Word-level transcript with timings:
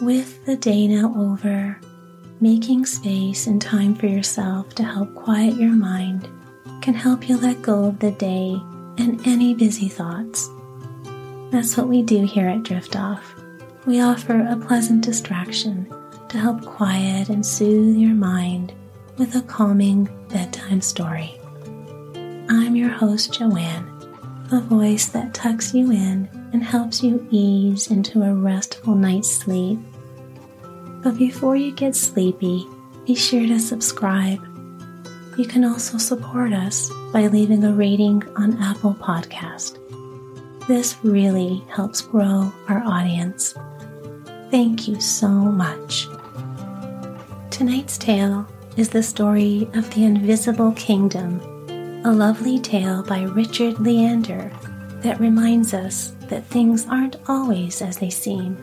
With 0.00 0.44
the 0.44 0.56
day 0.56 0.86
now 0.86 1.14
over, 1.16 1.80
making 2.38 2.84
space 2.84 3.46
and 3.46 3.62
time 3.62 3.94
for 3.94 4.06
yourself 4.06 4.74
to 4.74 4.84
help 4.84 5.14
quiet 5.14 5.56
your 5.56 5.72
mind 5.72 6.28
can 6.82 6.92
help 6.92 7.30
you 7.30 7.38
let 7.38 7.62
go 7.62 7.86
of 7.86 7.98
the 7.98 8.10
day 8.10 8.60
and 8.98 9.26
any 9.26 9.54
busy 9.54 9.88
thoughts. 9.88 10.50
That's 11.50 11.78
what 11.78 11.88
we 11.88 12.02
do 12.02 12.24
here 12.26 12.46
at 12.46 12.62
Drift 12.62 12.94
Off. 12.94 13.34
We 13.86 14.02
offer 14.02 14.38
a 14.38 14.56
pleasant 14.56 15.02
distraction 15.02 15.90
to 16.28 16.36
help 16.36 16.62
quiet 16.66 17.30
and 17.30 17.44
soothe 17.44 17.96
your 17.96 18.14
mind 18.14 18.74
with 19.16 19.34
a 19.34 19.42
calming 19.42 20.10
bedtime 20.28 20.82
story. 20.82 21.40
I'm 22.50 22.76
your 22.76 22.90
host, 22.90 23.32
Joanne, 23.32 23.90
the 24.50 24.60
voice 24.60 25.06
that 25.06 25.32
tucks 25.32 25.72
you 25.72 25.90
in 25.90 26.28
and 26.56 26.64
helps 26.64 27.02
you 27.02 27.28
ease 27.30 27.90
into 27.90 28.22
a 28.22 28.32
restful 28.32 28.94
night's 28.94 29.30
sleep. 29.30 29.78
But 31.02 31.18
before 31.18 31.54
you 31.54 31.70
get 31.70 31.94
sleepy, 31.94 32.66
be 33.06 33.14
sure 33.14 33.46
to 33.46 33.60
subscribe. 33.60 34.40
You 35.36 35.44
can 35.44 35.66
also 35.66 35.98
support 35.98 36.54
us 36.54 36.90
by 37.12 37.26
leaving 37.26 37.62
a 37.62 37.74
rating 37.74 38.22
on 38.36 38.56
Apple 38.62 38.94
Podcast. 38.94 39.76
This 40.66 40.96
really 41.02 41.62
helps 41.68 42.00
grow 42.00 42.50
our 42.68 42.82
audience. 42.86 43.52
Thank 44.50 44.88
you 44.88 44.98
so 44.98 45.28
much. 45.28 46.06
Tonight's 47.50 47.98
tale 47.98 48.48
is 48.78 48.88
the 48.88 49.02
story 49.02 49.68
of 49.74 49.92
the 49.94 50.06
Invisible 50.06 50.72
Kingdom, 50.72 51.38
a 52.06 52.10
lovely 52.10 52.58
tale 52.58 53.02
by 53.02 53.24
Richard 53.24 53.78
Leander 53.78 54.50
that 55.06 55.20
reminds 55.20 55.72
us 55.72 56.16
that 56.22 56.44
things 56.46 56.84
aren't 56.88 57.14
always 57.28 57.80
as 57.80 57.96
they 57.98 58.10
seem. 58.10 58.56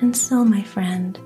And 0.00 0.14
so, 0.16 0.44
my 0.44 0.60
friend, 0.60 1.16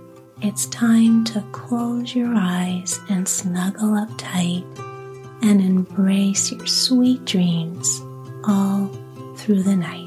it's 0.42 0.66
time 0.66 1.24
to 1.24 1.40
close 1.50 2.14
your 2.14 2.34
eyes 2.36 3.00
and 3.08 3.26
snuggle 3.26 3.94
up 3.94 4.10
tight 4.18 4.62
and 5.40 5.58
embrace 5.62 6.52
your 6.52 6.66
sweet 6.66 7.24
dreams 7.24 8.02
all 8.44 8.88
through 9.38 9.62
the 9.62 9.74
night. 9.74 10.06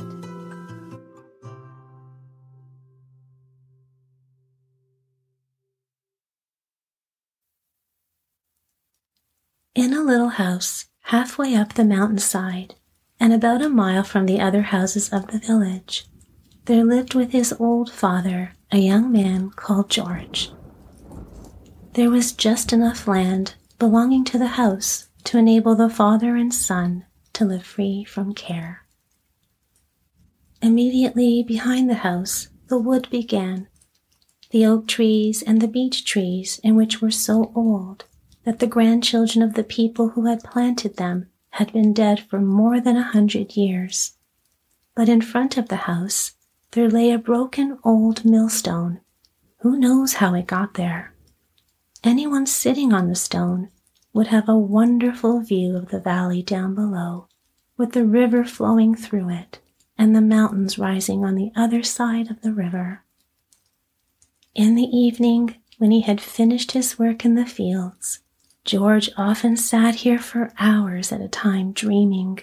In 9.74 9.92
a 9.92 10.04
little 10.04 10.30
house 10.30 10.86
halfway 11.06 11.56
up 11.56 11.74
the 11.74 11.84
mountainside 11.84 12.76
and 13.24 13.32
about 13.32 13.62
a 13.62 13.70
mile 13.70 14.04
from 14.04 14.26
the 14.26 14.42
other 14.42 14.64
houses 14.64 15.08
of 15.14 15.28
the 15.28 15.40
village, 15.40 16.06
there 16.66 16.84
lived 16.84 17.14
with 17.14 17.32
his 17.32 17.56
old 17.58 17.90
father 17.90 18.54
a 18.70 18.78
young 18.78 19.10
man 19.14 19.50
called 19.50 19.90
George. 19.90 20.52
There 21.94 22.10
was 22.10 22.34
just 22.34 22.74
enough 22.74 23.08
land 23.08 23.56
belonging 23.80 24.26
to 24.26 24.38
the 24.38 24.60
house 24.60 25.08
to 25.24 25.38
enable 25.38 25.74
the 25.74 25.90
father 25.90 26.36
and 26.36 26.54
son 26.54 27.06
to 27.32 27.46
live 27.46 27.64
free 27.64 28.04
from 28.04 28.34
care. 28.34 28.82
Immediately 30.62 31.44
behind 31.44 31.90
the 31.90 32.04
house, 32.04 32.50
the 32.68 32.78
wood 32.78 33.08
began, 33.10 33.70
the 34.50 34.66
oak 34.66 34.86
trees 34.86 35.42
and 35.42 35.62
the 35.62 35.70
beech 35.70 36.04
trees 36.04 36.60
in 36.62 36.76
which 36.76 37.02
were 37.02 37.10
so 37.10 37.54
old 37.56 38.04
that 38.44 38.60
the 38.60 38.68
grandchildren 38.68 39.42
of 39.42 39.54
the 39.54 39.64
people 39.64 40.10
who 40.10 40.26
had 40.26 40.44
planted 40.44 40.98
them 40.98 41.30
had 41.54 41.72
been 41.72 41.94
dead 41.94 42.20
for 42.20 42.40
more 42.40 42.82
than 42.82 42.98
a 42.98 43.04
hundred 43.04 43.56
years. 43.56 44.14
But 44.96 45.08
in 45.08 45.22
front 45.22 45.56
of 45.58 45.70
the 45.70 45.86
house 45.88 46.34
there 46.72 46.90
lay 46.90 47.12
a 47.12 47.20
broken 47.20 47.78
old 47.84 48.26
millstone. 48.26 49.00
Who 49.60 49.78
knows 49.78 50.14
how 50.14 50.34
it 50.34 50.48
got 50.48 50.74
there? 50.74 51.14
Anyone 52.04 52.48
sitting 52.48 52.92
on 52.92 53.08
the 53.08 53.16
stone 53.16 53.70
would 54.14 54.28
have 54.28 54.50
a 54.50 54.58
wonderful 54.58 55.42
view 55.42 55.78
of 55.78 55.90
the 55.90 56.00
valley 56.00 56.42
down 56.42 56.74
below, 56.74 57.28
with 57.78 57.92
the 57.92 58.06
river 58.06 58.44
flowing 58.44 58.96
through 58.96 59.30
it 59.30 59.60
and 59.96 60.16
the 60.16 60.22
mountains 60.22 60.80
rising 60.80 61.24
on 61.24 61.36
the 61.36 61.52
other 61.56 61.84
side 61.84 62.32
of 62.32 62.42
the 62.42 62.52
river. 62.52 63.04
In 64.56 64.74
the 64.74 64.84
evening, 64.84 65.56
when 65.78 65.92
he 65.92 66.02
had 66.02 66.20
finished 66.20 66.72
his 66.72 66.98
work 66.98 67.24
in 67.24 67.36
the 67.36 67.46
fields, 67.46 68.22
George 68.66 69.10
often 69.18 69.58
sat 69.58 69.96
here 69.96 70.20
for 70.20 70.54
hours 70.58 71.12
at 71.12 71.22
a 71.22 71.28
time 71.28 71.74
dreaming, 71.74 72.40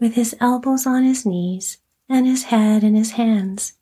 with 0.00 0.14
his 0.14 0.34
elbows 0.40 0.86
on 0.86 1.04
his 1.04 1.24
knees 1.24 1.78
and 2.08 2.26
his 2.26 2.44
head 2.44 2.82
in 2.82 2.94
his 2.94 3.12
hands. 3.12 3.74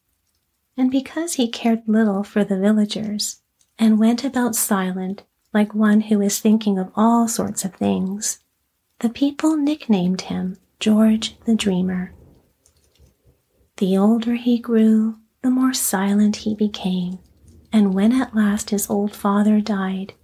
And 0.77 0.91
because 0.91 1.35
he 1.35 1.49
cared 1.49 1.89
little 1.89 2.23
for 2.23 2.45
the 2.45 2.59
villagers 2.59 3.41
and 3.79 3.99
went 3.99 4.23
about 4.23 4.55
silent 4.55 5.23
like 5.55 5.75
one 5.75 6.03
who 6.03 6.21
is 6.21 6.41
thinking 6.41 6.79
of 6.79 6.93
all 6.95 7.27
sorts 7.27 7.65
of 7.65 7.75
things, 7.75 8.39
the 8.99 9.09
people 9.09 9.57
nicknamed 9.57 10.23
him 10.23 10.59
George 10.81 11.37
the 11.47 11.55
Dreamer. 11.55 12.13
The 13.79 13.97
older 13.97 14.35
he 14.35 14.59
grew, 14.59 15.19
the 15.43 15.51
more 15.51 15.73
silent 15.73 16.37
he 16.37 16.55
became, 16.55 17.19
and 17.73 17.95
when 17.95 18.13
at 18.13 18.35
last 18.35 18.71
his 18.71 18.91
old 18.91 19.15
father 19.15 19.61
died, 19.61 20.15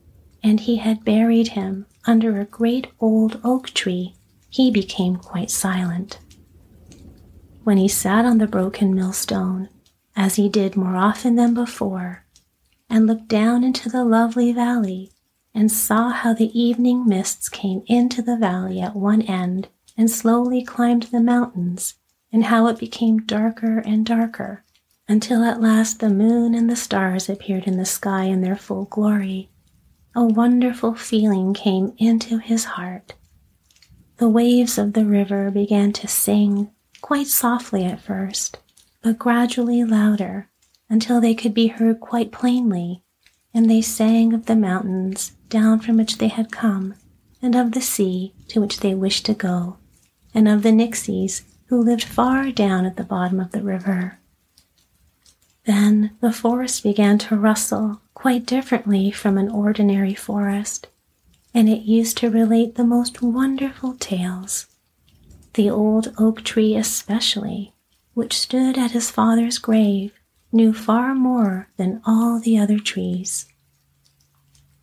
and 0.44 0.60
he 0.60 0.76
had 0.76 1.06
buried 1.06 1.48
him 1.48 1.86
under 2.04 2.38
a 2.38 2.44
great 2.44 2.86
old 3.00 3.40
oak 3.42 3.70
tree, 3.70 4.14
he 4.50 4.70
became 4.70 5.16
quite 5.16 5.50
silent. 5.50 6.18
When 7.64 7.78
he 7.78 7.88
sat 7.88 8.26
on 8.26 8.36
the 8.36 8.46
broken 8.46 8.94
millstone, 8.94 9.70
as 10.14 10.36
he 10.36 10.50
did 10.50 10.76
more 10.76 10.96
often 10.96 11.36
than 11.36 11.54
before, 11.54 12.26
and 12.90 13.06
looked 13.06 13.26
down 13.26 13.64
into 13.64 13.88
the 13.88 14.04
lovely 14.04 14.52
valley, 14.52 15.10
and 15.54 15.72
saw 15.72 16.10
how 16.10 16.34
the 16.34 16.56
evening 16.58 17.06
mists 17.06 17.48
came 17.48 17.82
into 17.86 18.20
the 18.20 18.36
valley 18.36 18.82
at 18.82 18.94
one 18.94 19.22
end 19.22 19.68
and 19.96 20.10
slowly 20.10 20.62
climbed 20.62 21.04
the 21.04 21.20
mountains, 21.20 21.94
and 22.30 22.44
how 22.44 22.66
it 22.66 22.78
became 22.78 23.24
darker 23.24 23.78
and 23.78 24.04
darker, 24.04 24.62
until 25.08 25.42
at 25.42 25.62
last 25.62 26.00
the 26.00 26.10
moon 26.10 26.54
and 26.54 26.68
the 26.68 26.76
stars 26.76 27.30
appeared 27.30 27.64
in 27.64 27.78
the 27.78 27.84
sky 27.86 28.24
in 28.24 28.42
their 28.42 28.56
full 28.56 28.84
glory 28.84 29.48
a 30.14 30.24
wonderful 30.24 30.94
feeling 30.94 31.52
came 31.52 31.92
into 31.98 32.38
his 32.38 32.64
heart. 32.64 33.14
The 34.18 34.28
waves 34.28 34.78
of 34.78 34.92
the 34.92 35.04
river 35.04 35.50
began 35.50 35.92
to 35.94 36.06
sing, 36.06 36.70
quite 37.00 37.26
softly 37.26 37.84
at 37.84 38.00
first, 38.00 38.58
but 39.02 39.18
gradually 39.18 39.82
louder 39.82 40.48
until 40.88 41.20
they 41.20 41.34
could 41.34 41.52
be 41.52 41.66
heard 41.66 42.00
quite 42.00 42.30
plainly, 42.30 43.02
and 43.52 43.68
they 43.68 43.82
sang 43.82 44.32
of 44.32 44.46
the 44.46 44.54
mountains 44.54 45.32
down 45.48 45.80
from 45.80 45.96
which 45.96 46.18
they 46.18 46.28
had 46.28 46.52
come, 46.52 46.94
and 47.42 47.56
of 47.56 47.72
the 47.72 47.80
sea 47.80 48.32
to 48.48 48.60
which 48.60 48.80
they 48.80 48.94
wished 48.94 49.26
to 49.26 49.34
go, 49.34 49.78
and 50.32 50.46
of 50.46 50.62
the 50.62 50.70
Nixies 50.70 51.42
who 51.66 51.82
lived 51.82 52.04
far 52.04 52.52
down 52.52 52.86
at 52.86 52.96
the 52.96 53.04
bottom 53.04 53.40
of 53.40 53.50
the 53.50 53.62
river. 53.62 54.18
Then 55.66 56.12
the 56.20 56.32
forest 56.32 56.82
began 56.82 57.18
to 57.18 57.36
rustle 57.36 58.00
quite 58.24 58.46
differently 58.46 59.10
from 59.10 59.36
an 59.36 59.50
ordinary 59.50 60.14
forest, 60.14 60.86
and 61.52 61.68
it 61.68 61.82
used 61.82 62.16
to 62.16 62.30
relate 62.30 62.74
the 62.74 62.82
most 62.82 63.20
wonderful 63.20 63.92
tales. 64.00 64.66
The 65.52 65.68
old 65.68 66.10
oak 66.16 66.42
tree, 66.42 66.74
especially, 66.74 67.74
which 68.14 68.38
stood 68.38 68.78
at 68.78 68.92
his 68.92 69.10
father's 69.10 69.58
grave, 69.58 70.14
knew 70.50 70.72
far 70.72 71.14
more 71.14 71.68
than 71.76 72.00
all 72.06 72.40
the 72.40 72.56
other 72.56 72.78
trees. 72.78 73.44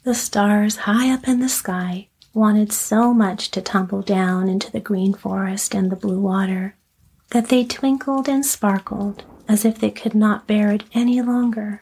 The 0.04 0.14
stars 0.14 0.76
high 0.86 1.12
up 1.12 1.28
in 1.28 1.40
the 1.40 1.50
sky 1.50 2.10
wanted 2.36 2.72
so 2.72 3.12
much 3.12 3.50
to 3.50 3.60
tumble 3.64 4.04
down 4.04 4.50
into 4.50 4.72
the 4.72 4.80
green 4.80 5.16
forest 5.16 5.74
and 5.74 5.92
the 5.92 5.96
blue 5.96 6.20
water 6.20 6.76
that 7.32 7.48
they 7.48 7.66
twinkled 7.66 8.30
and 8.30 8.46
sparkled 8.46 9.24
as 9.48 9.66
if 9.66 9.80
they 9.80 9.90
could 9.90 10.14
not 10.14 10.46
bear 10.46 10.72
it 10.72 10.84
any 10.94 11.24
longer. 11.24 11.82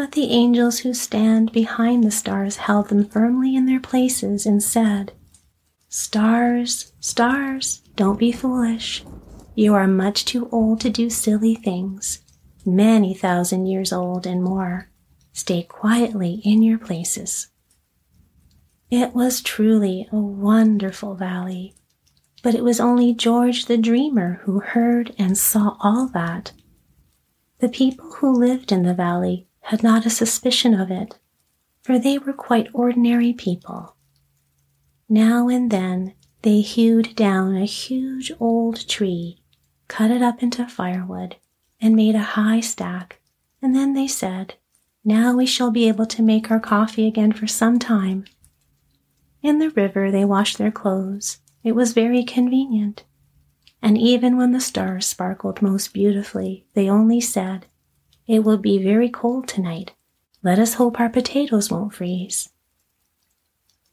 But 0.00 0.12
the 0.12 0.30
angels 0.30 0.78
who 0.78 0.94
stand 0.94 1.52
behind 1.52 2.04
the 2.04 2.10
stars 2.10 2.56
held 2.56 2.88
them 2.88 3.04
firmly 3.04 3.54
in 3.54 3.66
their 3.66 3.78
places 3.78 4.46
and 4.46 4.62
said, 4.62 5.12
Stars, 5.90 6.94
stars, 7.00 7.82
don't 7.96 8.18
be 8.18 8.32
foolish. 8.32 9.04
You 9.54 9.74
are 9.74 9.86
much 9.86 10.24
too 10.24 10.48
old 10.50 10.80
to 10.80 10.88
do 10.88 11.10
silly 11.10 11.54
things, 11.54 12.22
many 12.64 13.12
thousand 13.12 13.66
years 13.66 13.92
old 13.92 14.26
and 14.26 14.42
more. 14.42 14.88
Stay 15.34 15.64
quietly 15.64 16.40
in 16.46 16.62
your 16.62 16.78
places. 16.78 17.48
It 18.90 19.14
was 19.14 19.42
truly 19.42 20.08
a 20.10 20.16
wonderful 20.16 21.14
valley, 21.14 21.74
but 22.42 22.54
it 22.54 22.64
was 22.64 22.80
only 22.80 23.12
George 23.12 23.66
the 23.66 23.76
Dreamer 23.76 24.40
who 24.44 24.60
heard 24.60 25.14
and 25.18 25.36
saw 25.36 25.76
all 25.78 26.08
that 26.14 26.52
the 27.58 27.68
people 27.68 28.12
who 28.12 28.32
lived 28.32 28.72
in 28.72 28.84
the 28.84 28.94
valley 28.94 29.46
had 29.60 29.82
not 29.82 30.06
a 30.06 30.10
suspicion 30.10 30.74
of 30.74 30.90
it, 30.90 31.18
for 31.82 31.98
they 31.98 32.18
were 32.18 32.32
quite 32.32 32.68
ordinary 32.72 33.32
people. 33.32 33.96
Now 35.08 35.48
and 35.48 35.70
then 35.70 36.14
they 36.42 36.60
hewed 36.60 37.14
down 37.16 37.56
a 37.56 37.64
huge 37.64 38.32
old 38.40 38.88
tree, 38.88 39.42
cut 39.88 40.10
it 40.10 40.22
up 40.22 40.42
into 40.42 40.66
firewood, 40.66 41.36
and 41.80 41.96
made 41.96 42.14
a 42.14 42.20
high 42.20 42.60
stack, 42.60 43.20
and 43.60 43.74
then 43.74 43.94
they 43.94 44.06
said, 44.06 44.54
Now 45.04 45.36
we 45.36 45.46
shall 45.46 45.70
be 45.70 45.88
able 45.88 46.06
to 46.06 46.22
make 46.22 46.50
our 46.50 46.60
coffee 46.60 47.06
again 47.06 47.32
for 47.32 47.46
some 47.46 47.78
time. 47.78 48.24
In 49.42 49.58
the 49.58 49.70
river 49.70 50.10
they 50.10 50.24
washed 50.24 50.58
their 50.58 50.70
clothes. 50.70 51.38
It 51.62 51.74
was 51.74 51.92
very 51.92 52.24
convenient. 52.24 53.04
And 53.82 53.96
even 53.98 54.36
when 54.36 54.52
the 54.52 54.60
stars 54.60 55.06
sparkled 55.06 55.62
most 55.62 55.92
beautifully, 55.92 56.66
they 56.74 56.88
only 56.88 57.20
said, 57.20 57.66
It 58.30 58.44
will 58.44 58.58
be 58.58 58.78
very 58.78 59.08
cold 59.08 59.48
tonight. 59.48 59.90
Let 60.40 60.60
us 60.60 60.74
hope 60.74 61.00
our 61.00 61.08
potatoes 61.08 61.68
won't 61.68 61.94
freeze. 61.94 62.48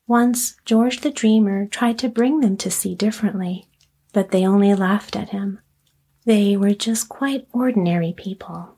Once 0.06 0.58
George 0.64 1.02
the 1.02 1.10
Dreamer 1.10 1.66
tried 1.66 1.98
to 1.98 2.08
bring 2.08 2.42
them 2.42 2.56
to 2.58 2.70
see 2.70 2.94
differently, 2.94 3.68
but 4.14 4.30
they 4.30 4.46
only 4.46 4.76
laughed 4.76 5.16
at 5.16 5.30
him. 5.30 5.58
They 6.26 6.56
were 6.56 6.76
just 6.76 7.10
quite 7.10 7.48
ordinary 7.52 8.14
people. 8.16 8.78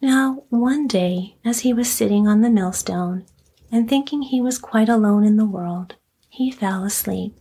Now, 0.00 0.44
one 0.50 0.86
day, 0.86 1.34
as 1.44 1.62
he 1.66 1.72
was 1.72 1.90
sitting 1.90 2.28
on 2.28 2.42
the 2.42 2.50
millstone 2.50 3.26
and 3.72 3.88
thinking 3.88 4.22
he 4.22 4.40
was 4.40 4.56
quite 4.56 4.88
alone 4.88 5.24
in 5.24 5.34
the 5.34 5.44
world, 5.44 5.96
he 6.28 6.52
fell 6.52 6.84
asleep. 6.84 7.34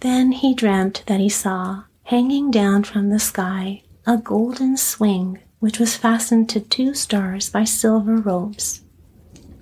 Then 0.00 0.32
he 0.32 0.52
dreamt 0.52 1.04
that 1.06 1.20
he 1.20 1.30
saw, 1.30 1.84
hanging 2.02 2.50
down 2.50 2.84
from 2.84 3.08
the 3.08 3.18
sky, 3.18 3.82
a 4.06 4.18
golden 4.18 4.76
swing 4.76 5.38
which 5.60 5.78
was 5.78 5.96
fastened 5.96 6.48
to 6.48 6.60
two 6.60 6.94
stars 6.94 7.50
by 7.50 7.64
silver 7.64 8.16
ropes. 8.16 8.80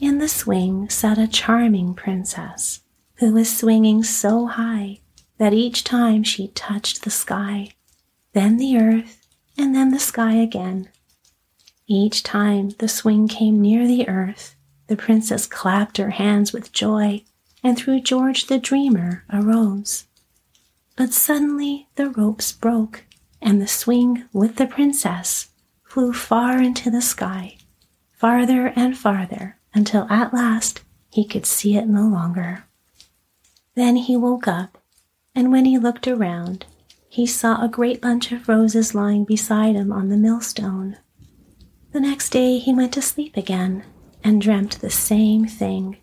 In 0.00 0.18
the 0.18 0.28
swing 0.28 0.88
sat 0.88 1.18
a 1.18 1.26
charming 1.26 1.92
princess 1.92 2.80
who 3.16 3.32
was 3.32 3.54
swinging 3.54 4.04
so 4.04 4.46
high 4.46 5.00
that 5.38 5.52
each 5.52 5.84
time 5.84 6.22
she 6.22 6.48
touched 6.48 7.02
the 7.02 7.10
sky, 7.10 7.70
then 8.32 8.56
the 8.56 8.78
earth, 8.78 9.26
and 9.56 9.74
then 9.74 9.90
the 9.90 9.98
sky 9.98 10.34
again. 10.34 10.88
Each 11.88 12.22
time 12.22 12.70
the 12.78 12.88
swing 12.88 13.26
came 13.26 13.60
near 13.60 13.86
the 13.86 14.08
earth, 14.08 14.54
the 14.86 14.96
princess 14.96 15.46
clapped 15.46 15.96
her 15.96 16.10
hands 16.10 16.52
with 16.52 16.72
joy, 16.72 17.24
and 17.62 17.76
through 17.76 18.00
George 18.00 18.46
the 18.46 18.58
Dreamer 18.58 19.24
arose. 19.32 20.04
But 20.96 21.12
suddenly 21.12 21.88
the 21.96 22.10
ropes 22.10 22.52
broke, 22.52 23.04
and 23.42 23.60
the 23.60 23.66
swing 23.66 24.24
with 24.32 24.56
the 24.56 24.66
princess 24.66 25.48
flew 25.88 26.12
far 26.12 26.58
into 26.58 26.90
the 26.90 27.00
sky, 27.02 27.56
farther 28.12 28.72
and 28.76 28.96
farther, 28.96 29.58
until 29.74 30.06
at 30.10 30.34
last 30.34 30.82
he 31.10 31.24
could 31.24 31.46
see 31.46 31.76
it 31.76 31.88
no 31.88 32.06
longer. 32.06 32.64
Then 33.74 33.96
he 33.96 34.16
woke 34.16 34.46
up, 34.46 34.78
and 35.34 35.50
when 35.50 35.64
he 35.64 35.78
looked 35.78 36.06
around, 36.06 36.66
he 37.08 37.26
saw 37.26 37.64
a 37.64 37.68
great 37.68 38.02
bunch 38.02 38.30
of 38.32 38.48
roses 38.48 38.94
lying 38.94 39.24
beside 39.24 39.74
him 39.74 39.90
on 39.90 40.10
the 40.10 40.16
millstone. 40.16 40.98
The 41.92 42.00
next 42.00 42.30
day 42.30 42.58
he 42.58 42.74
went 42.74 42.92
to 42.92 43.02
sleep 43.02 43.36
again 43.36 43.84
and 44.22 44.42
dreamt 44.42 44.80
the 44.80 44.90
same 44.90 45.46
thing, 45.46 45.96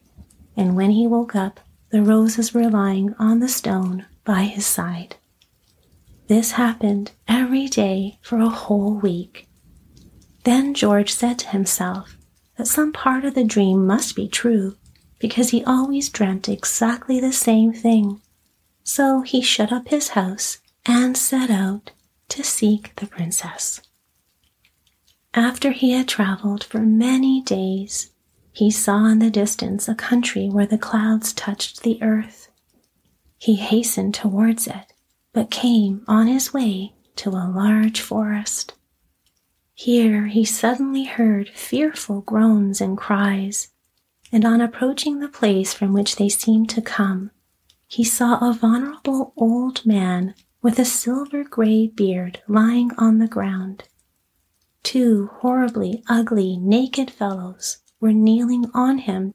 and 0.58 0.76
when 0.76 0.92
he 0.92 1.06
woke 1.06 1.36
up, 1.36 1.60
the 1.92 2.02
roses 2.02 2.54
were 2.54 2.70
lying 2.70 3.14
on 3.20 3.40
the 3.40 3.48
stone 3.48 4.08
by 4.24 4.44
his 4.44 4.66
side. 4.66 5.18
This 6.28 6.52
happened 6.52 7.12
every 7.28 7.68
day 7.68 8.18
for 8.22 8.40
a 8.40 8.50
whole 8.50 8.96
week. 8.96 9.48
Then 10.46 10.76
George 10.76 11.12
said 11.12 11.40
to 11.40 11.50
himself 11.50 12.18
that 12.56 12.68
some 12.68 12.94
part 12.94 13.26
of 13.26 13.34
the 13.34 13.44
dream 13.44 13.86
must 13.88 14.16
be 14.16 14.28
true 14.28 14.78
because 15.18 15.50
he 15.50 15.64
always 15.64 16.08
dreamt 16.08 16.48
exactly 16.48 17.20
the 17.20 17.34
same 17.34 17.74
thing. 17.74 18.22
So 18.84 19.22
he 19.22 19.42
shut 19.42 19.74
up 19.74 19.88
his 19.88 20.10
house 20.10 20.60
and 20.86 21.18
set 21.18 21.50
out 21.50 21.92
to 22.30 22.44
seek 22.44 22.96
the 22.98 23.08
princess. 23.08 23.82
After 25.34 25.72
he 25.72 25.94
had 25.94 26.08
traveled 26.08 26.64
for 26.64 26.82
many 26.82 27.42
days, 27.42 28.12
he 28.52 28.70
saw 28.70 29.08
in 29.08 29.18
the 29.18 29.32
distance 29.32 29.90
a 29.90 29.96
country 29.96 30.48
where 30.48 30.68
the 30.68 30.78
clouds 30.78 31.34
touched 31.34 31.82
the 31.82 32.02
earth. 32.04 32.50
He 33.40 33.56
hastened 33.56 34.14
towards 34.14 34.68
it, 34.68 34.94
but 35.34 35.50
came 35.50 36.06
on 36.08 36.28
his 36.28 36.54
way 36.54 36.94
to 37.16 37.32
a 37.32 37.50
large 37.50 38.00
forest. 38.00 38.75
Here 39.78 40.28
he 40.28 40.46
suddenly 40.46 41.04
heard 41.04 41.50
fearful 41.50 42.22
groans 42.22 42.80
and 42.80 42.98
cries, 42.98 43.74
and 44.32 44.46
on 44.46 44.62
approaching 44.62 45.20
the 45.20 45.28
place 45.28 45.74
from 45.74 45.92
which 45.92 46.16
they 46.16 46.30
seemed 46.30 46.70
to 46.70 46.82
come, 46.82 47.32
he 47.86 48.04
saw 48.06 48.38
a 48.40 48.54
venerable 48.54 49.34
old 49.36 49.86
man 49.86 50.34
with 50.62 50.80
a 50.80 50.86
silver 50.86 51.44
gray 51.44 51.88
beard 51.88 52.42
lying 52.48 52.92
on 52.98 53.20
the 53.20 53.28
ground. 53.28 53.84
Two 54.82 55.30
horribly 55.40 56.04
ugly, 56.08 56.56
naked 56.56 57.12
fellows 57.12 57.80
were 58.00 58.14
kneeling 58.14 58.72
on 58.74 59.00
him. 59.00 59.34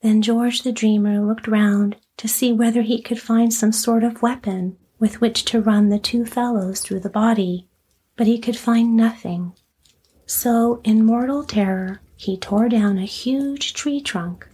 Then 0.00 0.22
George 0.22 0.62
the 0.62 0.72
Dreamer 0.72 1.20
looked 1.20 1.46
round 1.46 1.96
to 2.16 2.28
see 2.28 2.50
whether 2.50 2.80
he 2.80 3.02
could 3.02 3.20
find 3.20 3.52
some 3.52 3.72
sort 3.72 4.04
of 4.04 4.22
weapon 4.22 4.78
with 4.98 5.20
which 5.20 5.44
to 5.44 5.60
run 5.60 5.90
the 5.90 5.98
two 5.98 6.24
fellows 6.24 6.80
through 6.80 7.00
the 7.00 7.10
body, 7.10 7.68
but 8.16 8.26
he 8.26 8.38
could 8.38 8.56
find 8.56 8.96
nothing. 8.96 9.52
So, 10.26 10.80
in 10.84 11.04
mortal 11.04 11.44
terror, 11.44 12.00
he 12.16 12.36
tore 12.36 12.68
down 12.68 12.98
a 12.98 13.04
huge 13.04 13.74
tree 13.74 14.00
trunk. 14.00 14.48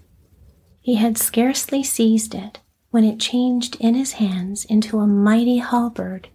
He 0.81 0.95
had 0.95 1.19
scarcely 1.19 1.83
seized 1.83 2.35
it 2.35 2.61
when 2.91 3.05
it 3.05 3.21
changed 3.21 3.77
in 3.81 3.95
his 3.95 4.13
hands 4.13 4.65
into 4.65 4.99
a 4.99 5.07
mighty 5.07 5.59
halberd. 5.59 6.29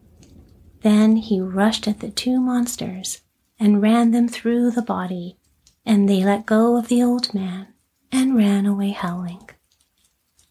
Then 0.82 1.18
he 1.18 1.42
rushed 1.42 1.88
at 1.88 2.00
the 2.00 2.12
two 2.12 2.40
monsters 2.40 3.22
and 3.60 3.82
ran 3.82 4.12
them 4.12 4.28
through 4.28 4.72
the 4.72 4.82
body, 4.82 5.38
and 5.86 6.08
they 6.08 6.24
let 6.24 6.46
go 6.46 6.78
of 6.78 6.88
the 6.88 7.02
old 7.04 7.34
man 7.34 7.68
and 8.12 8.38
ran 8.38 8.66
away 8.66 8.92
howling. 8.92 9.50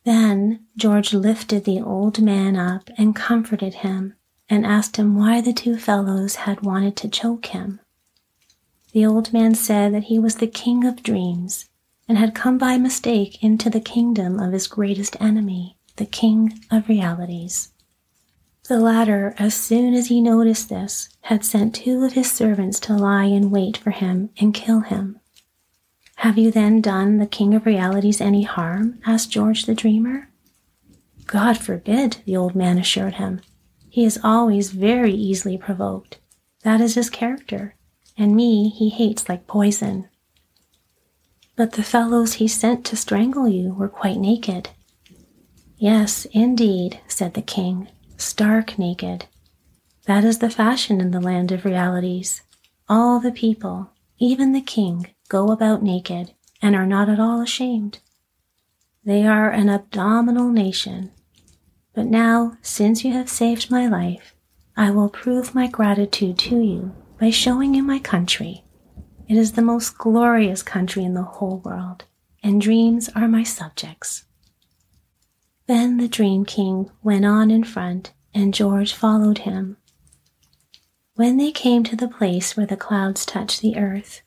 Then 0.05 0.67
George 0.77 1.15
lifted 1.15 1.65
the 1.65 1.81
old 1.81 2.21
man 2.21 2.57
up 2.57 2.91
and 2.99 3.17
comforted 3.17 3.75
him 3.75 4.15
and 4.49 4.67
asked 4.67 4.97
him 4.97 5.17
why 5.17 5.41
the 5.41 5.53
two 5.53 5.77
fellows 5.77 6.37
had 6.37 6.63
wanted 6.63 6.97
to 6.97 7.09
choke 7.09 7.47
him. 7.47 7.81
The 8.93 9.07
old 9.07 9.33
man 9.33 9.55
said 9.55 9.93
that 9.95 10.05
he 10.05 10.19
was 10.19 10.37
the 10.37 10.47
king 10.47 10.85
of 10.85 11.03
dreams 11.03 11.69
and 12.09 12.19
had 12.19 12.35
come 12.35 12.59
by 12.59 12.77
mistake 12.79 13.43
into 13.43 13.71
the 13.71 13.81
kingdom 13.81 14.39
of 14.39 14.53
his 14.53 14.67
greatest 14.67 15.17
enemy, 15.21 15.77
the 15.97 16.07
king 16.07 16.61
of 16.71 16.89
realities. 16.89 17.73
The 18.69 18.79
latter, 18.79 19.35
as 19.39 19.55
soon 19.55 19.95
as 19.95 20.07
he 20.07 20.21
noticed 20.21 20.69
this, 20.69 21.09
had 21.23 21.45
sent 21.45 21.75
two 21.75 22.03
of 22.05 22.13
his 22.13 22.31
servants 22.31 22.81
to 22.81 22.95
lie 22.95 23.25
in 23.25 23.51
wait 23.51 23.77
for 23.77 23.91
him 23.91 24.31
and 24.39 24.55
kill 24.55 24.81
him. 24.81 25.21
Have 26.17 26.39
you 26.39 26.51
then 26.51 26.81
done 26.81 27.19
the 27.19 27.27
King 27.27 27.55
of 27.55 27.67
Realities 27.67 28.21
any 28.21 28.45
harm? 28.45 29.01
asked 29.05 29.31
George 29.31 29.67
the 29.67 29.75
Dreamer. 29.75 30.31
God 31.27 31.59
forbid, 31.59 32.19
the 32.25 32.37
old 32.37 32.55
man 32.55 32.79
assured 32.79 33.15
him. 33.15 33.41
He 33.95 34.05
is 34.05 34.19
always 34.25 34.73
very 34.73 35.13
easily 35.13 35.57
provoked. 35.57 36.19
That 36.65 36.81
is 36.81 36.97
his 36.97 37.09
character, 37.09 37.77
and 38.19 38.35
me 38.35 38.69
he 38.69 38.89
hates 38.89 39.29
like 39.29 39.47
poison. 39.47 40.09
But 41.55 41.75
the 41.75 41.85
fellows 41.85 42.33
he 42.33 42.49
sent 42.49 42.85
to 42.87 42.97
strangle 42.97 43.47
you 43.47 43.73
were 43.73 43.89
quite 43.89 44.17
naked. 44.17 44.71
Yes, 45.79 46.27
indeed, 46.33 46.99
said 47.07 47.35
the 47.35 47.41
king, 47.41 47.87
stark 48.17 48.81
naked. 48.81 49.27
That 50.07 50.25
is 50.25 50.39
the 50.39 50.51
fashion 50.51 51.01
in 51.01 51.13
the 51.13 51.21
land 51.21 51.53
of 51.53 51.65
realities. 51.65 52.43
All 52.89 53.21
the 53.21 53.31
people, 53.31 53.93
even 54.19 54.51
the 54.51 54.61
king, 54.61 55.15
go 55.29 55.53
about 55.53 55.85
naked 55.85 56.33
and 56.61 56.75
are 56.75 56.85
not 56.85 57.09
at 57.09 57.21
all 57.21 57.41
ashamed. 57.41 58.01
They 59.05 59.25
are 59.25 59.51
an 59.51 59.69
abominable 59.69 60.51
nation. 60.51 61.13
But 61.95 62.07
now, 62.07 62.57
since 62.61 63.05
you 63.05 63.13
have 63.13 63.29
saved 63.29 63.71
my 63.71 63.87
life, 63.87 64.35
I 64.77 64.91
will 64.91 65.09
prove 65.09 65.55
my 65.55 65.69
gratitude 65.69 66.39
to 66.39 66.61
you 66.61 66.93
by 67.21 67.31
showing 67.31 67.75
you 67.75 67.83
my 67.83 68.01
country. 68.01 68.65
It 69.29 69.37
is 69.37 69.53
the 69.53 69.63
most 69.63 69.97
glorious 69.97 70.63
country 70.63 71.05
in 71.05 71.15
the 71.15 71.23
whole 71.23 71.59
world, 71.65 72.05
and 72.43 72.61
dreams 72.61 73.09
are 73.15 73.29
my 73.29 73.45
subjects. 73.45 74.25
Then 75.67 75.97
the 75.97 76.09
Dream 76.09 76.45
King 76.45 76.91
went 77.03 77.25
on 77.25 77.51
in 77.51 77.65
front, 77.65 78.13
and 78.35 78.53
George 78.53 78.93
followed 78.93 79.39
him. 79.39 79.77
When 81.15 81.37
they 81.37 81.53
came 81.53 81.85
to 81.85 81.97
the 81.97 82.09
place 82.09 82.57
where 82.57 82.67
the 82.67 82.77
clouds 82.77 83.25
touched 83.25 83.61
the 83.61 83.77
earth, 83.79 84.21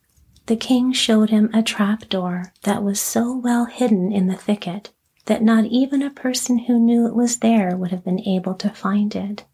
the 0.45 0.55
king 0.55 0.93
showed 0.93 1.29
him 1.29 1.49
a 1.53 1.61
trap 1.61 2.07
door 2.07 2.53
that 2.63 2.81
was 2.81 3.01
so 3.01 3.35
well 3.35 3.65
hidden 3.65 4.13
in 4.13 4.27
the 4.27 4.37
thicket 4.37 4.93
that 5.27 5.43
not 5.43 5.65
even 5.65 6.01
a 6.01 6.09
person 6.09 6.57
who 6.57 6.79
knew 6.79 7.05
it 7.05 7.15
was 7.15 7.37
there 7.39 7.77
would 7.77 7.91
have 7.91 8.03
been 8.03 8.21
able 8.27 8.55
to 8.55 8.69
find 8.69 9.15
it. 9.15 9.45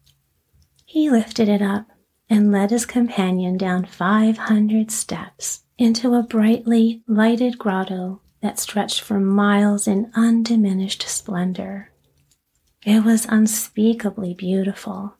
He 0.84 1.10
lifted 1.10 1.48
it 1.48 1.62
up 1.62 1.86
and 2.30 2.50
led 2.50 2.70
his 2.70 2.86
companion 2.86 3.56
down 3.56 3.84
500 3.84 4.90
steps 4.90 5.64
into 5.76 6.14
a 6.14 6.22
brightly 6.22 7.02
lighted 7.06 7.58
grotto 7.58 8.20
that 8.40 8.58
stretched 8.58 9.00
for 9.00 9.18
miles 9.18 9.86
in 9.86 10.10
undiminished 10.14 11.08
splendor. 11.08 11.90
It 12.84 13.04
was 13.04 13.26
unspeakably 13.26 14.34
beautiful. 14.34 15.14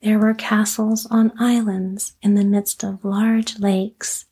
There 0.00 0.18
were 0.18 0.34
castles 0.34 1.06
on 1.06 1.32
islands 1.38 2.14
in 2.22 2.34
the 2.34 2.44
midst 2.44 2.82
of 2.82 3.04
large 3.04 3.58
lakes, 3.58 4.26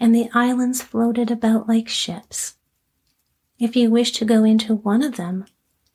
and 0.00 0.14
the 0.14 0.30
islands 0.32 0.82
floated 0.82 1.30
about 1.30 1.68
like 1.68 1.88
ships. 1.88 2.54
If 3.58 3.74
you 3.74 3.90
wished 3.90 4.16
to 4.16 4.26
go 4.26 4.44
into 4.44 4.74
one 4.74 5.02
of 5.02 5.16
them, 5.16 5.46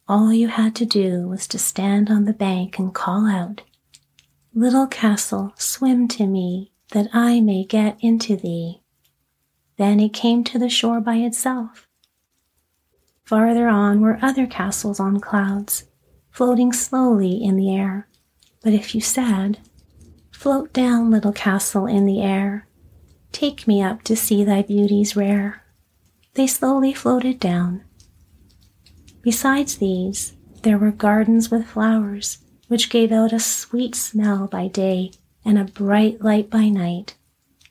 all 0.07 0.33
you 0.33 0.47
had 0.47 0.75
to 0.75 0.85
do 0.85 1.27
was 1.27 1.47
to 1.47 1.59
stand 1.59 2.09
on 2.09 2.25
the 2.25 2.33
bank 2.33 2.79
and 2.79 2.93
call 2.93 3.27
out, 3.27 3.61
Little 4.53 4.87
castle, 4.87 5.53
swim 5.57 6.07
to 6.09 6.25
me, 6.25 6.71
that 6.91 7.07
I 7.13 7.39
may 7.39 7.63
get 7.63 7.97
into 8.01 8.35
thee. 8.35 8.81
Then 9.77 9.99
it 9.99 10.11
came 10.11 10.43
to 10.45 10.57
the 10.57 10.69
shore 10.69 10.99
by 10.99 11.17
itself. 11.17 11.87
Farther 13.23 13.67
on 13.67 14.01
were 14.01 14.19
other 14.21 14.47
castles 14.47 14.99
on 14.99 15.19
clouds, 15.19 15.85
floating 16.31 16.73
slowly 16.73 17.41
in 17.43 17.57
the 17.57 17.73
air. 17.73 18.07
But 18.63 18.73
if 18.73 18.93
you 18.95 19.01
said, 19.01 19.59
Float 20.31 20.73
down, 20.73 21.11
little 21.11 21.31
castle 21.31 21.85
in 21.85 22.07
the 22.07 22.21
air, 22.21 22.67
take 23.31 23.67
me 23.67 23.83
up 23.83 24.01
to 24.03 24.15
see 24.15 24.43
thy 24.43 24.63
beauties 24.63 25.15
rare, 25.15 25.63
they 26.33 26.47
slowly 26.47 26.93
floated 26.93 27.39
down. 27.39 27.83
Besides 29.21 29.77
these, 29.77 30.33
there 30.63 30.77
were 30.77 30.91
gardens 30.91 31.51
with 31.51 31.67
flowers 31.67 32.39
which 32.67 32.89
gave 32.89 33.11
out 33.11 33.33
a 33.33 33.39
sweet 33.39 33.95
smell 33.95 34.47
by 34.47 34.67
day 34.67 35.11
and 35.43 35.57
a 35.57 35.65
bright 35.65 36.21
light 36.21 36.49
by 36.49 36.69
night, 36.69 37.15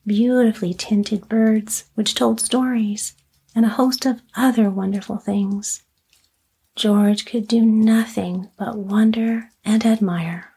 beautifully 0.06 0.74
tinted 0.74 1.28
birds 1.28 1.84
which 1.94 2.14
told 2.14 2.40
stories, 2.40 3.14
and 3.54 3.64
a 3.64 3.70
host 3.70 4.04
of 4.06 4.22
other 4.36 4.70
wonderful 4.70 5.16
things. 5.16 5.82
George 6.76 7.24
could 7.24 7.48
do 7.48 7.62
nothing 7.62 8.48
but 8.58 8.76
wonder 8.76 9.50
and 9.64 9.84
admire. 9.84 10.52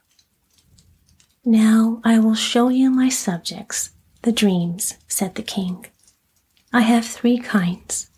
Now 1.46 2.02
I 2.04 2.20
will 2.20 2.36
show 2.36 2.70
you 2.70 2.90
my 2.90 3.10
subjects, 3.10 3.92
the 4.22 4.32
dreams, 4.32 4.96
said 5.08 5.36
the 5.36 5.42
king. 5.42 5.86
I 6.76 6.82
have 6.82 7.06
three 7.06 7.38
kinds 7.38 8.10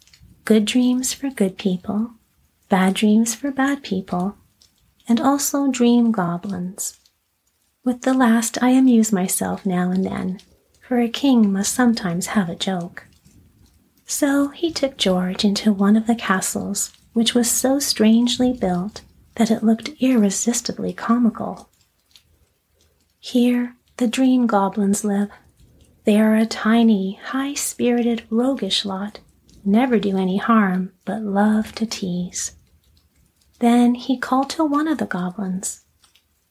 good 0.46 0.64
dreams 0.64 1.14
for 1.14 1.30
good 1.30 1.58
people, 1.58 2.12
bad 2.70 2.94
dreams 2.94 3.36
for 3.36 3.52
bad 3.52 3.84
people, 3.84 4.38
and 5.10 5.20
also 5.20 5.70
dream 5.70 6.14
goblins. 6.14 6.98
With 7.84 8.04
the 8.04 8.14
last 8.14 8.58
I 8.64 8.70
amuse 8.70 9.12
myself 9.12 9.66
now 9.66 9.92
and 9.92 10.06
then, 10.06 10.40
for 10.88 11.00
a 11.00 11.10
king 11.10 11.52
must 11.52 11.74
sometimes 11.74 12.28
have 12.28 12.48
a 12.48 12.56
joke. 12.56 13.06
So 14.06 14.48
he 14.50 14.72
took 14.72 14.96
George 14.96 15.44
into 15.44 15.74
one 15.74 15.98
of 15.98 16.08
the 16.08 16.16
castles, 16.16 16.94
which 17.12 17.36
was 17.36 17.52
so 17.52 17.80
strangely 17.80 18.54
built 18.54 19.02
that 19.36 19.52
it 19.52 19.64
looked 19.64 19.90
irresistibly 20.00 20.94
comical. 20.94 21.70
Here 23.20 23.76
the 23.98 24.08
dream 24.08 24.48
goblins 24.48 25.04
live. 25.04 25.30
They 26.06 26.20
are 26.20 26.36
a 26.36 26.46
tiny, 26.46 27.20
high 27.24 27.56
spirited, 27.56 28.24
roguish 28.30 28.86
lot, 28.86 29.22
never 29.66 29.98
do 29.98 30.18
any 30.18 30.38
harm, 30.38 30.94
but 31.04 31.24
love 31.24 31.74
to 31.76 31.88
tease. 31.88 32.52
Then 33.60 33.96
he 33.96 34.18
called 34.18 34.52
to 34.52 34.64
one 34.64 34.88
of 34.88 35.00
the 35.00 35.08
goblins. 35.08 35.84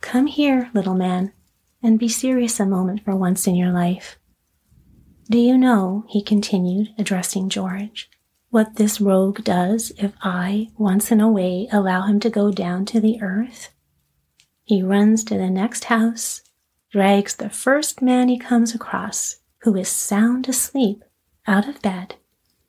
Come 0.01 0.27
here, 0.27 0.71
little 0.75 0.97
man, 0.97 1.33
and 1.81 2.01
be 2.01 2.09
serious 2.09 2.59
a 2.59 2.67
moment 2.67 3.05
for 3.05 3.15
once 3.15 3.47
in 3.47 3.55
your 3.55 3.71
life. 3.71 4.19
Do 5.31 5.39
you 5.39 5.57
know, 5.57 6.05
he 6.09 6.21
continued, 6.21 6.89
addressing 6.99 7.49
George, 7.49 8.11
what 8.51 8.75
this 8.75 9.01
rogue 9.01 9.45
does 9.45 9.93
if 9.99 10.13
I, 10.21 10.71
once 10.77 11.13
in 11.13 11.21
a 11.21 11.31
way, 11.31 11.69
allow 11.71 12.03
him 12.03 12.19
to 12.21 12.31
go 12.31 12.51
down 12.51 12.87
to 12.87 13.01
the 13.01 13.23
earth? 13.23 13.71
He 14.65 14.83
runs 14.83 15.23
to 15.25 15.39
the 15.39 15.51
next 15.51 15.85
house, 15.85 16.43
drags 16.91 17.37
the 17.37 17.51
first 17.51 18.03
man 18.03 18.29
he 18.29 18.39
comes 18.39 18.75
across, 18.75 19.37
who 19.65 19.75
is 19.77 19.89
sound 19.89 20.47
asleep, 20.47 21.03
out 21.47 21.67
of 21.67 21.81
bed, 21.81 22.17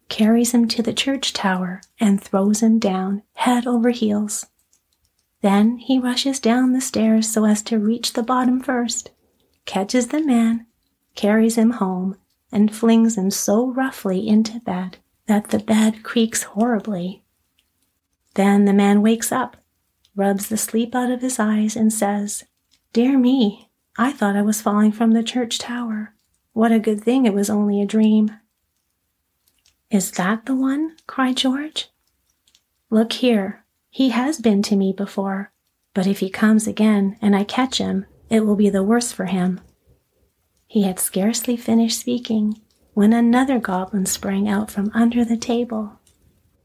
carries 0.08 0.54
him 0.54 0.66
to 0.66 0.82
the 0.82 0.94
church 0.94 1.34
tower, 1.34 1.82
and 2.00 2.24
throws 2.24 2.64
him 2.64 2.80
down 2.80 3.22
head 3.34 3.68
over 3.68 3.90
heels. 3.90 4.46
Then 5.42 5.78
he 5.78 6.00
rushes 6.00 6.40
down 6.40 6.72
the 6.72 6.80
stairs 6.80 7.30
so 7.30 7.46
as 7.46 7.62
to 7.64 7.80
reach 7.80 8.14
the 8.14 8.24
bottom 8.24 8.62
first, 8.62 9.12
catches 9.66 10.08
the 10.08 10.24
man, 10.24 10.68
carries 11.16 11.58
him 11.58 11.72
home, 11.72 12.16
and 12.50 12.74
flings 12.74 13.18
him 13.18 13.30
so 13.30 13.68
roughly 13.68 14.26
into 14.26 14.62
bed 14.62 14.98
that 15.28 15.50
the 15.50 15.60
bed 15.60 16.02
creaks 16.02 16.44
horribly. 16.44 17.24
Then 18.36 18.64
the 18.64 18.74
man 18.74 19.02
wakes 19.02 19.34
up, 19.34 19.58
rubs 20.16 20.48
the 20.48 20.58
sleep 20.58 20.96
out 20.96 21.12
of 21.12 21.22
his 21.22 21.40
eyes, 21.40 21.76
and 21.76 21.92
says, 21.92 22.46
Dear 22.94 23.18
me, 23.18 23.70
I 23.98 24.14
thought 24.14 24.38
I 24.38 24.42
was 24.42 24.62
falling 24.62 24.94
from 24.94 25.12
the 25.12 25.24
church 25.24 25.60
tower. 25.60 26.15
What 26.56 26.72
a 26.72 26.80
good 26.80 27.04
thing 27.04 27.26
it 27.26 27.34
was 27.34 27.50
only 27.50 27.82
a 27.82 27.86
dream. 27.86 28.32
Is 29.92 30.12
that 30.12 30.46
the 30.46 30.56
one? 30.56 30.96
cried 31.06 31.36
George. 31.36 31.90
Look 32.90 33.12
here, 33.12 33.66
he 33.90 34.12
has 34.12 34.40
been 34.40 34.62
to 34.62 34.78
me 34.78 34.94
before, 34.94 35.52
but 35.94 36.08
if 36.08 36.20
he 36.20 36.30
comes 36.30 36.66
again 36.66 37.18
and 37.22 37.36
I 37.36 37.44
catch 37.44 37.80
him, 37.80 38.06
it 38.30 38.46
will 38.46 38.56
be 38.56 38.70
the 38.70 38.84
worse 38.84 39.12
for 39.12 39.26
him. 39.26 39.60
He 40.66 40.84
had 40.84 40.98
scarcely 40.98 41.58
finished 41.58 42.00
speaking 42.00 42.62
when 42.94 43.12
another 43.12 43.60
goblin 43.60 44.06
sprang 44.06 44.48
out 44.48 44.72
from 44.72 44.92
under 44.94 45.26
the 45.26 45.36
table. 45.36 46.00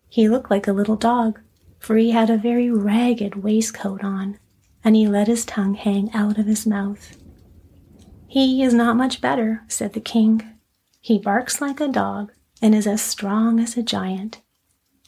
He 0.09 0.29
looked 0.29 0.53
like 0.53 0.69
a 0.69 0.73
little 0.73 0.95
dog, 0.95 1.41
for 1.81 1.97
he 1.97 2.13
had 2.13 2.31
a 2.31 2.39
very 2.39 2.71
ragged 2.71 3.43
waistcoat 3.43 4.05
on, 4.05 4.39
and 4.85 4.95
he 4.95 5.09
let 5.09 5.27
his 5.27 5.45
tongue 5.45 5.75
hang 5.75 6.13
out 6.13 6.39
of 6.39 6.47
his 6.47 6.65
mouth. 6.65 7.20
He 8.31 8.63
is 8.63 8.73
not 8.73 8.97
much 8.97 9.21
better, 9.21 9.65
said 9.67 9.93
the 9.93 10.01
king. 10.01 10.41
He 11.01 11.19
barks 11.19 11.61
like 11.61 11.81
a 11.81 11.89
dog, 11.89 12.31
and 12.63 12.77
is 12.77 12.87
as 12.87 13.03
strong 13.03 13.59
as 13.59 13.77
a 13.77 13.83
giant. 13.83 14.41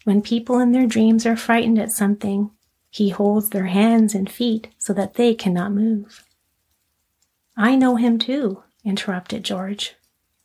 When 0.02 0.22
people 0.22 0.58
in 0.58 0.72
their 0.72 0.88
dreams 0.88 1.24
are 1.24 1.36
frightened 1.36 1.78
at 1.78 1.92
something, 1.92 2.50
he 2.90 3.10
holds 3.10 3.50
their 3.50 3.66
hands 3.66 4.12
and 4.12 4.28
feet 4.28 4.70
so 4.76 4.92
that 4.94 5.14
they 5.14 5.36
cannot 5.36 5.70
move. 5.70 6.24
I 7.56 7.76
know 7.76 7.94
him 7.94 8.18
too, 8.18 8.64
interrupted 8.84 9.44
George. 9.44 9.94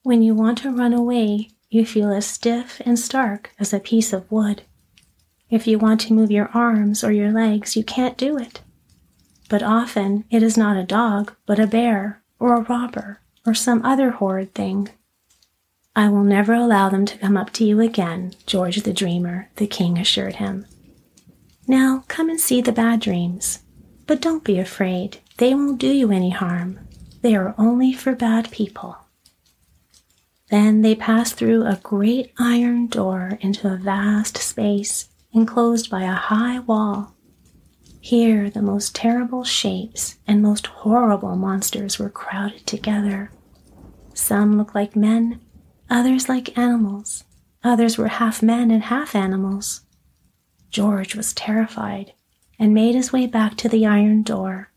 When 0.03 0.21
you 0.21 0.35
want 0.35 0.59
to 0.59 0.69
run 0.69 0.93
away, 0.93 1.49
you 1.71 1.83
feel 1.83 2.11
as 2.11 2.27
stiff 2.27 2.79
and 2.85 2.99
stark 2.99 3.53
as 3.57 3.73
a 3.73 3.79
piece 3.79 4.13
of 4.13 4.31
wood. 4.31 4.61
If 5.49 5.65
you 5.65 5.79
want 5.79 5.99
to 6.01 6.13
move 6.13 6.29
your 6.29 6.51
arms 6.53 7.03
or 7.03 7.11
your 7.11 7.31
legs, 7.31 7.75
you 7.75 7.83
can't 7.83 8.19
do 8.19 8.37
it. 8.37 8.61
But 9.49 9.63
often 9.63 10.25
it 10.29 10.43
is 10.43 10.59
not 10.59 10.77
a 10.77 10.83
dog, 10.83 11.33
but 11.47 11.57
a 11.57 11.65
bear, 11.65 12.21
or 12.39 12.55
a 12.55 12.61
robber, 12.61 13.21
or 13.45 13.53
some 13.53 13.83
other 13.83 14.11
horrid 14.11 14.53
thing. 14.53 14.89
I 15.95 16.09
will 16.09 16.23
never 16.23 16.53
allow 16.53 16.89
them 16.89 17.05
to 17.05 17.17
come 17.17 17.35
up 17.37 17.51
to 17.53 17.65
you 17.65 17.79
again, 17.79 18.35
George 18.45 18.77
the 18.83 18.93
Dreamer, 18.93 19.49
the 19.55 19.67
king 19.67 19.97
assured 19.97 20.35
him. 20.35 20.65
Now 21.67 22.03
come 22.07 22.29
and 22.29 22.39
see 22.39 22.61
the 22.61 22.71
bad 22.71 22.99
dreams. 23.01 23.59
But 24.05 24.21
don't 24.21 24.43
be 24.43 24.57
afraid, 24.57 25.17
they 25.37 25.53
won't 25.53 25.79
do 25.79 25.91
you 25.91 26.11
any 26.11 26.29
harm. 26.29 26.79
They 27.21 27.35
are 27.35 27.55
only 27.57 27.91
for 27.91 28.15
bad 28.15 28.51
people. 28.51 28.97
Then 30.49 30.81
they 30.81 30.95
passed 30.95 31.35
through 31.35 31.65
a 31.65 31.79
great 31.83 32.31
iron 32.39 32.87
door 32.87 33.37
into 33.41 33.71
a 33.71 33.75
vast 33.75 34.37
space 34.37 35.09
enclosed 35.33 35.89
by 35.89 36.03
a 36.03 36.13
high 36.13 36.59
wall. 36.59 37.16
Here 37.99 38.49
the 38.49 38.61
most 38.61 38.95
terrible 38.95 39.43
shapes 39.43 40.17
and 40.27 40.41
most 40.41 40.67
horrible 40.67 41.35
monsters 41.35 41.99
were 41.99 42.09
crowded 42.09 42.65
together. 42.65 43.31
Some 44.13 44.57
looked 44.57 44.75
like 44.75 44.95
men, 44.95 45.41
others 45.89 46.29
like 46.29 46.57
animals, 46.57 47.23
others 47.63 47.97
were 47.97 48.07
half 48.07 48.41
men 48.41 48.71
and 48.71 48.83
half 48.83 49.15
animals. 49.15 49.81
George 50.69 51.15
was 51.15 51.33
terrified 51.33 52.13
and 52.59 52.73
made 52.73 52.95
his 52.95 53.11
way 53.11 53.27
back 53.27 53.55
to 53.57 53.69
the 53.69 53.85
iron 53.85 54.23
door, 54.23 54.71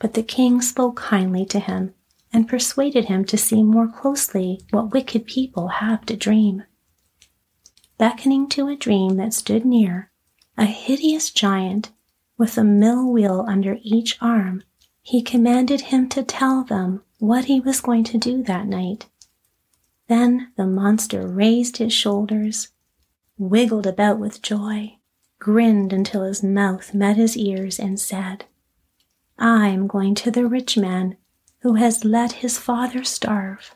but 0.00 0.14
the 0.14 0.22
king 0.22 0.60
spoke 0.60 0.96
kindly 0.96 1.44
to 1.46 1.58
him 1.58 1.94
and 2.32 2.48
persuaded 2.48 3.06
him 3.06 3.24
to 3.24 3.38
see 3.38 3.62
more 3.62 3.88
closely 3.88 4.60
what 4.70 4.92
wicked 4.92 5.26
people 5.26 5.68
have 5.68 6.04
to 6.06 6.16
dream. 6.16 6.64
Beckoning 7.98 8.48
to 8.50 8.68
a 8.68 8.76
dream 8.76 9.16
that 9.16 9.32
stood 9.32 9.64
near, 9.64 10.10
a 10.58 10.66
hideous 10.66 11.30
giant 11.30 11.90
with 12.38 12.58
a 12.58 12.64
mill 12.64 13.10
wheel 13.10 13.44
under 13.48 13.78
each 13.82 14.18
arm, 14.20 14.62
he 15.02 15.22
commanded 15.22 15.82
him 15.82 16.08
to 16.10 16.22
tell 16.22 16.64
them 16.64 17.02
what 17.18 17.46
he 17.46 17.60
was 17.60 17.80
going 17.80 18.04
to 18.04 18.18
do 18.18 18.42
that 18.42 18.66
night 18.66 19.06
then 20.08 20.52
the 20.56 20.66
monster 20.66 21.26
raised 21.26 21.78
his 21.78 21.92
shoulders, 21.92 22.68
wiggled 23.38 23.86
about 23.86 24.18
with 24.18 24.42
joy, 24.42 24.96
grinned 25.38 25.92
until 25.92 26.22
his 26.22 26.42
mouth 26.42 26.94
met 26.94 27.16
his 27.16 27.36
ears, 27.36 27.78
and 27.78 27.98
said, 27.98 28.44
I 29.38 29.68
am 29.68 29.86
going 29.86 30.14
to 30.16 30.30
the 30.30 30.46
rich 30.46 30.76
man 30.78 31.16
who 31.60 31.74
has 31.74 32.04
let 32.04 32.32
his 32.32 32.58
father 32.58 33.02
starve. 33.02 33.74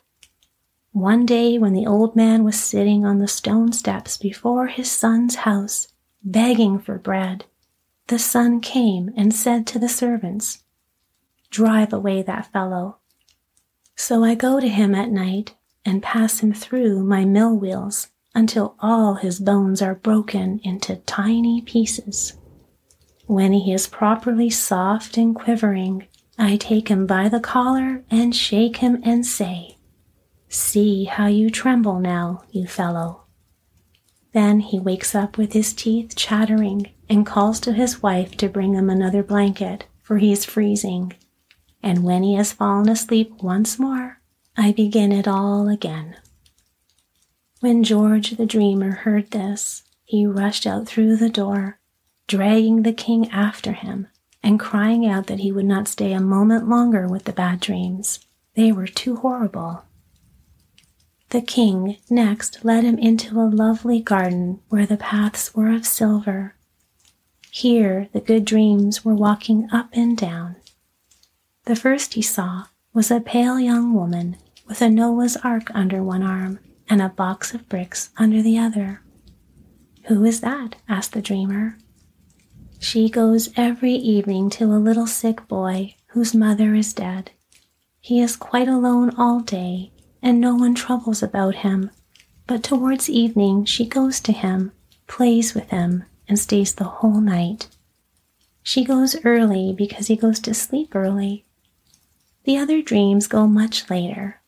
One 0.93 1.26
day, 1.26 1.59
when 1.59 1.73
the 1.73 1.87
old 1.87 2.17
man 2.17 2.45
was 2.45 2.59
sitting 2.61 3.05
on 3.05 3.19
the 3.19 3.29
stone 3.29 3.73
steps 3.73 4.17
before 4.17 4.69
his 4.69 4.90
son's 4.90 5.37
house, 5.37 5.88
begging 6.23 6.79
for 6.79 6.99
bread, 6.99 7.45
the 8.11 8.19
son 8.19 8.61
came 8.61 9.12
and 9.17 9.33
said 9.33 9.64
to 9.69 9.79
the 9.79 9.88
servants, 9.88 10.64
drive 11.49 11.93
away 11.93 12.23
that 12.23 12.52
fellow. 12.52 12.99
So 13.95 14.25
I 14.25 14.35
go 14.35 14.59
to 14.59 14.67
him 14.67 14.97
at 14.97 15.12
night 15.12 15.55
and 15.85 16.02
pass 16.02 16.40
him 16.40 16.52
through 16.52 17.05
my 17.05 17.25
mill 17.25 17.57
wheels 17.57 18.09
until 18.35 18.75
all 18.81 19.14
his 19.14 19.38
bones 19.38 19.81
are 19.81 19.95
broken 19.95 20.59
into 20.64 20.97
tiny 20.97 21.62
pieces. 21.62 22.37
When 23.26 23.52
he 23.52 23.73
is 23.73 23.87
properly 23.87 24.50
soft 24.50 25.17
and 25.17 25.33
quivering, 25.33 26.09
I 26.37 26.57
take 26.57 26.88
him 26.88 27.07
by 27.07 27.29
the 27.29 27.38
collar 27.38 28.02
and 28.11 28.35
shake 28.35 28.79
him 28.79 29.00
and 29.05 29.25
say, 29.25 29.76
See 30.49 31.05
how 31.05 31.29
you 31.29 31.49
tremble 31.49 32.00
now, 32.00 32.43
you 32.50 32.67
fellow. 32.67 33.26
Then 34.33 34.59
he 34.59 34.81
wakes 34.81 35.14
up 35.14 35.38
with 35.38 35.52
his 35.52 35.73
teeth 35.73 36.17
chattering 36.17 36.88
and 37.11 37.26
calls 37.26 37.59
to 37.59 37.73
his 37.73 38.02
wife 38.02 38.37
to 38.37 38.49
bring 38.49 38.75
him 38.75 38.88
another 38.88 39.23
blanket, 39.23 39.85
for 40.00 40.19
he 40.19 40.31
is 40.33 40.45
freezing. 40.45 41.12
And 41.83 42.05
when 42.05 42.23
he 42.23 42.35
has 42.35 42.52
fallen 42.52 42.88
asleep 42.88 43.43
once 43.43 43.81
more, 43.81 44.21
I 44.57 44.71
begin 44.71 45.11
it 45.11 45.26
all 45.26 45.69
again. 45.69 46.17
When 47.59 47.83
George 47.83 48.31
the 48.31 48.47
dreamer 48.47 48.93
heard 48.93 49.33
this, 49.33 49.83
he 50.05 50.25
rushed 50.25 50.67
out 50.67 50.87
through 50.87 51.17
the 51.17 51.29
door, 51.29 51.81
dragging 52.29 52.83
the 52.83 52.93
king 52.93 53.29
after 53.31 53.73
him, 53.73 54.07
and 54.43 54.61
crying 54.61 55.05
out 55.05 55.26
that 55.26 55.40
he 55.40 55.50
would 55.50 55.67
not 55.67 55.88
stay 55.88 56.12
a 56.12 56.21
moment 56.21 56.69
longer 56.69 57.09
with 57.09 57.25
the 57.25 57.33
bad 57.33 57.61
dreams. 57.61 58.21
They 58.55 58.71
were 58.71 58.87
too 58.87 59.17
horrible. 59.17 59.83
The 61.31 61.43
king 61.43 61.97
next 62.09 62.64
led 62.64 62.85
him 62.85 62.99
into 62.99 63.40
a 63.40 63.50
lovely 63.50 64.00
garden 64.00 64.61
where 64.69 64.87
the 64.87 64.97
paths 64.97 65.55
were 65.55 65.73
of 65.73 65.87
silver. 65.87 66.55
Here 67.50 68.09
the 68.12 68.21
good 68.21 68.45
dreams 68.45 69.04
were 69.04 69.14
walking 69.14 69.69
up 69.73 69.88
and 69.92 70.16
down. 70.16 70.57
The 71.64 71.76
first 71.76 72.14
he 72.14 72.23
saw 72.23 72.66
was 72.95 73.11
a 73.11 73.21
pale 73.21 73.59
young 73.59 73.92
woman 73.92 74.37
with 74.66 74.80
a 74.80 74.88
Noah's 74.88 75.37
ark 75.38 75.69
under 75.75 76.02
one 76.02 76.23
arm 76.23 76.61
and 76.88 77.02
a 77.02 77.09
box 77.09 77.52
of 77.52 77.69
bricks 77.69 78.11
under 78.16 78.40
the 78.40 78.59
other. 78.59 79.02
Who 80.04 80.25
is 80.25 80.40
that? 80.40 80.76
asked 80.88 81.12
the 81.12 81.21
dreamer. 81.23 81.76
She 82.78 83.11
goes 83.11 83.50
every 83.57 83.95
evening 83.95 84.49
to 84.50 84.64
a 84.66 84.78
little 84.78 85.07
sick 85.07 85.47
boy 85.47 85.95
whose 86.09 86.35
mother 86.35 86.75
is 86.75 86.92
dead. 86.92 87.30
He 88.00 88.21
is 88.21 88.37
quite 88.37 88.69
alone 88.69 89.11
all 89.19 89.40
day, 89.40 89.92
and 90.23 90.40
no 90.40 90.54
one 90.54 90.75
troubles 90.75 91.23
about 91.23 91.57
him. 91.57 91.90
But 92.47 92.62
towards 92.62 93.11
evening 93.11 93.66
she 93.66 93.85
goes 93.87 94.21
to 94.21 94.33
him, 94.33 94.73
plays 95.07 95.54
with 95.54 95.69
him, 95.71 96.04
and 96.31 96.39
stays 96.39 96.75
the 96.75 96.85
whole 96.85 97.21
night. 97.21 97.69
She 98.63 98.85
goes 98.85 99.23
early 99.25 99.75
because 99.77 100.07
he 100.07 100.17
goes 100.17 100.41
to 100.41 100.55
sleep 100.55 100.95
early. 100.95 101.45
The 102.45 102.57
other 102.57 102.81
dreams 102.81 103.27
go 103.27 103.47
much 103.47 103.91
later, 103.91 104.41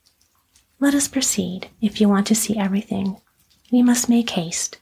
let 0.83 0.95
us 0.97 1.07
proceed, 1.07 1.69
if 1.81 2.01
you 2.01 2.09
want 2.09 2.27
to 2.27 2.35
see 2.35 2.59
everything. 2.59 3.17
We 3.71 3.83
must 3.85 4.09
make 4.09 4.31
haste. 4.31 4.79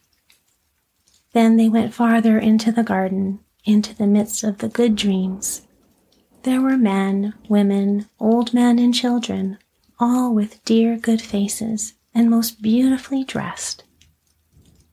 Then 1.34 1.58
they 1.58 1.68
went 1.68 1.92
farther 1.92 2.38
into 2.38 2.72
the 2.72 2.82
garden, 2.82 3.40
into 3.66 3.94
the 3.94 4.06
midst 4.06 4.42
of 4.42 4.58
the 4.58 4.68
good 4.68 4.96
dreams. 4.96 5.60
There 6.44 6.62
were 6.62 6.78
men, 6.78 7.34
women, 7.50 8.08
old 8.18 8.54
men, 8.54 8.78
and 8.78 8.94
children, 8.94 9.58
all 9.98 10.32
with 10.32 10.64
dear 10.64 10.96
good 10.96 11.20
faces 11.20 11.92
and 12.14 12.30
most 12.30 12.62
beautifully 12.62 13.22
dressed. 13.22 13.84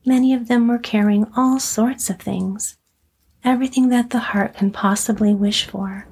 Many 0.08 0.34
of 0.34 0.48
them 0.48 0.70
were 0.70 0.80
carrying 0.80 1.28
all 1.36 1.60
sorts 1.60 2.10
of 2.10 2.18
things, 2.18 2.78
everything 3.44 3.90
that 3.90 4.12
the 4.12 4.20
heart 4.20 4.56
can 4.56 4.72
possibly 4.72 5.34
wish 5.34 5.66
for. 5.66 6.08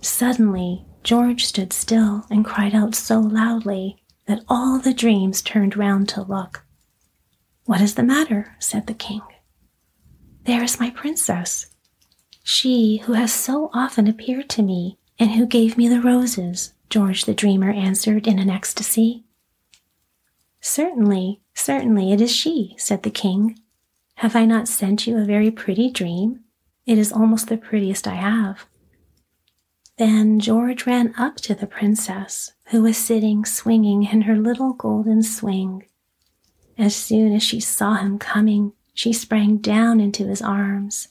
Suddenly, 0.00 0.86
George 1.04 1.44
stood 1.44 1.74
still 1.74 2.24
and 2.30 2.42
cried 2.42 2.74
out 2.74 2.94
so 2.94 3.20
loudly 3.20 4.02
that 4.24 4.42
all 4.48 4.78
the 4.78 4.94
dreams 4.94 5.42
turned 5.42 5.76
round 5.76 6.08
to 6.08 6.22
look. 6.22 6.64
What 7.66 7.82
is 7.82 7.96
the 7.96 8.02
matter? 8.02 8.56
said 8.60 8.86
the 8.86 8.94
king. 8.94 9.20
There 10.44 10.64
is 10.64 10.80
my 10.80 10.88
princess, 10.88 11.66
she 12.42 13.02
who 13.04 13.12
has 13.12 13.30
so 13.30 13.68
often 13.74 14.06
appeared 14.06 14.48
to 14.48 14.62
me 14.62 14.96
and 15.18 15.32
who 15.32 15.44
gave 15.44 15.76
me 15.76 15.86
the 15.86 16.00
roses, 16.00 16.72
George 16.88 17.26
the 17.26 17.34
dreamer 17.34 17.70
answered 17.70 18.26
in 18.26 18.38
an 18.38 18.48
ecstasy. 18.48 19.25
Certainly, 20.68 21.40
certainly 21.54 22.12
it 22.12 22.20
is 22.20 22.34
she, 22.34 22.74
said 22.76 23.04
the 23.04 23.10
king. 23.10 23.56
Have 24.16 24.34
I 24.34 24.44
not 24.44 24.66
sent 24.66 25.06
you 25.06 25.16
a 25.16 25.24
very 25.24 25.52
pretty 25.52 25.92
dream? 25.92 26.40
It 26.84 26.98
is 26.98 27.12
almost 27.12 27.46
the 27.46 27.56
prettiest 27.56 28.08
I 28.08 28.16
have. 28.16 28.66
Then 29.96 30.40
George 30.40 30.84
ran 30.84 31.14
up 31.16 31.36
to 31.42 31.54
the 31.54 31.68
princess, 31.68 32.52
who 32.70 32.82
was 32.82 32.98
sitting 32.98 33.44
swinging 33.44 34.06
in 34.06 34.22
her 34.22 34.36
little 34.36 34.72
golden 34.72 35.22
swing. 35.22 35.84
As 36.76 36.96
soon 36.96 37.32
as 37.32 37.44
she 37.44 37.60
saw 37.60 37.94
him 37.94 38.18
coming, 38.18 38.72
she 38.92 39.12
sprang 39.12 39.58
down 39.58 40.00
into 40.00 40.26
his 40.26 40.42
arms. 40.42 41.08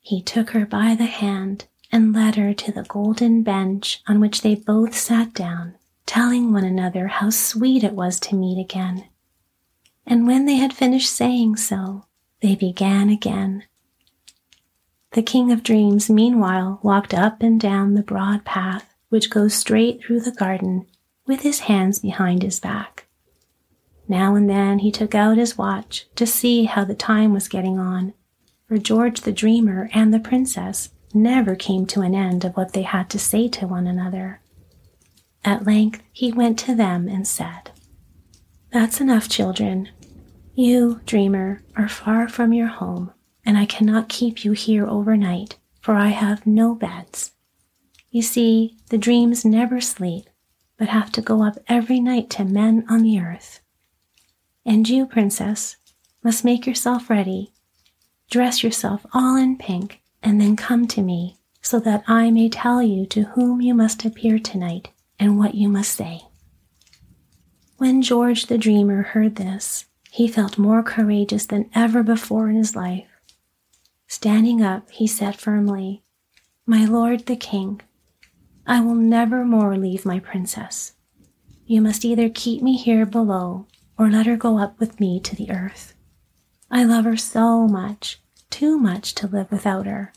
He 0.00 0.22
took 0.22 0.50
her 0.50 0.64
by 0.64 0.94
the 0.94 1.04
hand 1.04 1.66
and 1.92 2.14
led 2.14 2.36
her 2.36 2.54
to 2.54 2.72
the 2.72 2.84
golden 2.84 3.42
bench 3.42 4.02
on 4.08 4.18
which 4.18 4.40
they 4.40 4.54
both 4.54 4.96
sat 4.96 5.34
down, 5.34 5.74
telling 6.08 6.52
one 6.52 6.64
another 6.64 7.06
how 7.06 7.30
sweet 7.30 7.84
it 7.84 7.92
was 7.92 8.18
to 8.18 8.34
meet 8.34 8.58
again. 8.58 9.04
And 10.06 10.26
when 10.26 10.46
they 10.46 10.56
had 10.56 10.72
finished 10.72 11.12
saying 11.12 11.56
so, 11.56 12.06
they 12.40 12.56
began 12.56 13.10
again. 13.10 13.64
The 15.12 15.22
King 15.22 15.52
of 15.52 15.62
Dreams, 15.62 16.08
meanwhile, 16.08 16.80
walked 16.82 17.12
up 17.12 17.42
and 17.42 17.60
down 17.60 17.94
the 17.94 18.02
broad 18.02 18.44
path 18.44 18.94
which 19.08 19.30
goes 19.30 19.54
straight 19.54 20.02
through 20.02 20.20
the 20.20 20.32
garden 20.32 20.86
with 21.26 21.40
his 21.40 21.60
hands 21.60 21.98
behind 21.98 22.42
his 22.42 22.60
back. 22.60 23.06
Now 24.06 24.34
and 24.34 24.48
then 24.48 24.80
he 24.80 24.90
took 24.90 25.14
out 25.14 25.36
his 25.36 25.58
watch 25.58 26.06
to 26.16 26.26
see 26.26 26.64
how 26.64 26.84
the 26.84 26.94
time 26.94 27.32
was 27.32 27.48
getting 27.48 27.78
on, 27.78 28.14
for 28.66 28.78
George 28.78 29.22
the 29.22 29.32
Dreamer 29.32 29.90
and 29.92 30.12
the 30.12 30.18
Princess 30.18 30.90
never 31.12 31.54
came 31.54 31.86
to 31.86 32.00
an 32.00 32.14
end 32.14 32.44
of 32.44 32.56
what 32.56 32.72
they 32.72 32.82
had 32.82 33.10
to 33.10 33.18
say 33.18 33.48
to 33.48 33.66
one 33.66 33.86
another. 33.86 34.40
At 35.48 35.64
length 35.66 36.02
he 36.12 36.30
went 36.30 36.58
to 36.58 36.74
them 36.74 37.08
and 37.08 37.26
said, 37.26 37.70
That's 38.70 39.00
enough, 39.00 39.30
children. 39.30 39.88
You, 40.54 41.00
dreamer, 41.06 41.62
are 41.74 41.88
far 41.88 42.28
from 42.28 42.52
your 42.52 42.66
home 42.66 43.14
and 43.46 43.56
I 43.56 43.64
cannot 43.64 44.10
keep 44.10 44.44
you 44.44 44.52
here 44.52 44.86
overnight, 44.86 45.56
for 45.80 45.94
I 45.94 46.08
have 46.08 46.46
no 46.46 46.74
beds. 46.74 47.32
You 48.10 48.20
see, 48.20 48.76
the 48.90 48.98
dreams 48.98 49.42
never 49.42 49.80
sleep, 49.80 50.28
but 50.76 50.88
have 50.88 51.10
to 51.12 51.22
go 51.22 51.42
up 51.42 51.56
every 51.66 51.98
night 51.98 52.28
to 52.32 52.44
men 52.44 52.84
on 52.86 53.02
the 53.02 53.18
earth. 53.18 53.60
And 54.66 54.86
you, 54.86 55.06
princess, 55.06 55.76
must 56.22 56.44
make 56.44 56.66
yourself 56.66 57.08
ready, 57.08 57.54
dress 58.30 58.62
yourself 58.62 59.06
all 59.14 59.36
in 59.36 59.56
pink, 59.56 60.02
and 60.22 60.38
then 60.38 60.56
come 60.56 60.86
to 60.88 61.00
me, 61.00 61.38
so 61.62 61.80
that 61.80 62.04
I 62.06 62.30
may 62.30 62.50
tell 62.50 62.82
you 62.82 63.06
to 63.06 63.22
whom 63.32 63.62
you 63.62 63.72
must 63.72 64.04
appear 64.04 64.38
tonight 64.38 64.90
and 65.18 65.38
what 65.38 65.54
you 65.54 65.68
must 65.68 65.92
say. 65.92 66.22
When 67.76 68.02
George 68.02 68.46
the 68.46 68.58
Dreamer 68.58 69.02
heard 69.02 69.36
this, 69.36 69.86
he 70.10 70.26
felt 70.26 70.58
more 70.58 70.82
courageous 70.82 71.46
than 71.46 71.70
ever 71.74 72.02
before 72.02 72.48
in 72.48 72.56
his 72.56 72.74
life. 72.74 73.06
Standing 74.06 74.62
up, 74.62 74.90
he 74.90 75.06
said 75.06 75.36
firmly, 75.36 76.02
My 76.66 76.84
lord 76.84 77.26
the 77.26 77.36
king, 77.36 77.80
I 78.66 78.80
will 78.80 78.94
never 78.94 79.44
more 79.44 79.76
leave 79.78 80.04
my 80.04 80.18
princess. 80.18 80.92
You 81.66 81.80
must 81.80 82.04
either 82.04 82.28
keep 82.28 82.62
me 82.62 82.76
here 82.76 83.06
below 83.06 83.66
or 83.98 84.10
let 84.10 84.26
her 84.26 84.36
go 84.36 84.58
up 84.58 84.78
with 84.80 85.00
me 85.00 85.20
to 85.20 85.36
the 85.36 85.50
earth. 85.50 85.94
I 86.70 86.84
love 86.84 87.04
her 87.04 87.16
so 87.16 87.66
much, 87.66 88.20
too 88.50 88.78
much 88.78 89.14
to 89.16 89.26
live 89.26 89.50
without 89.50 89.86
her. 89.86 90.12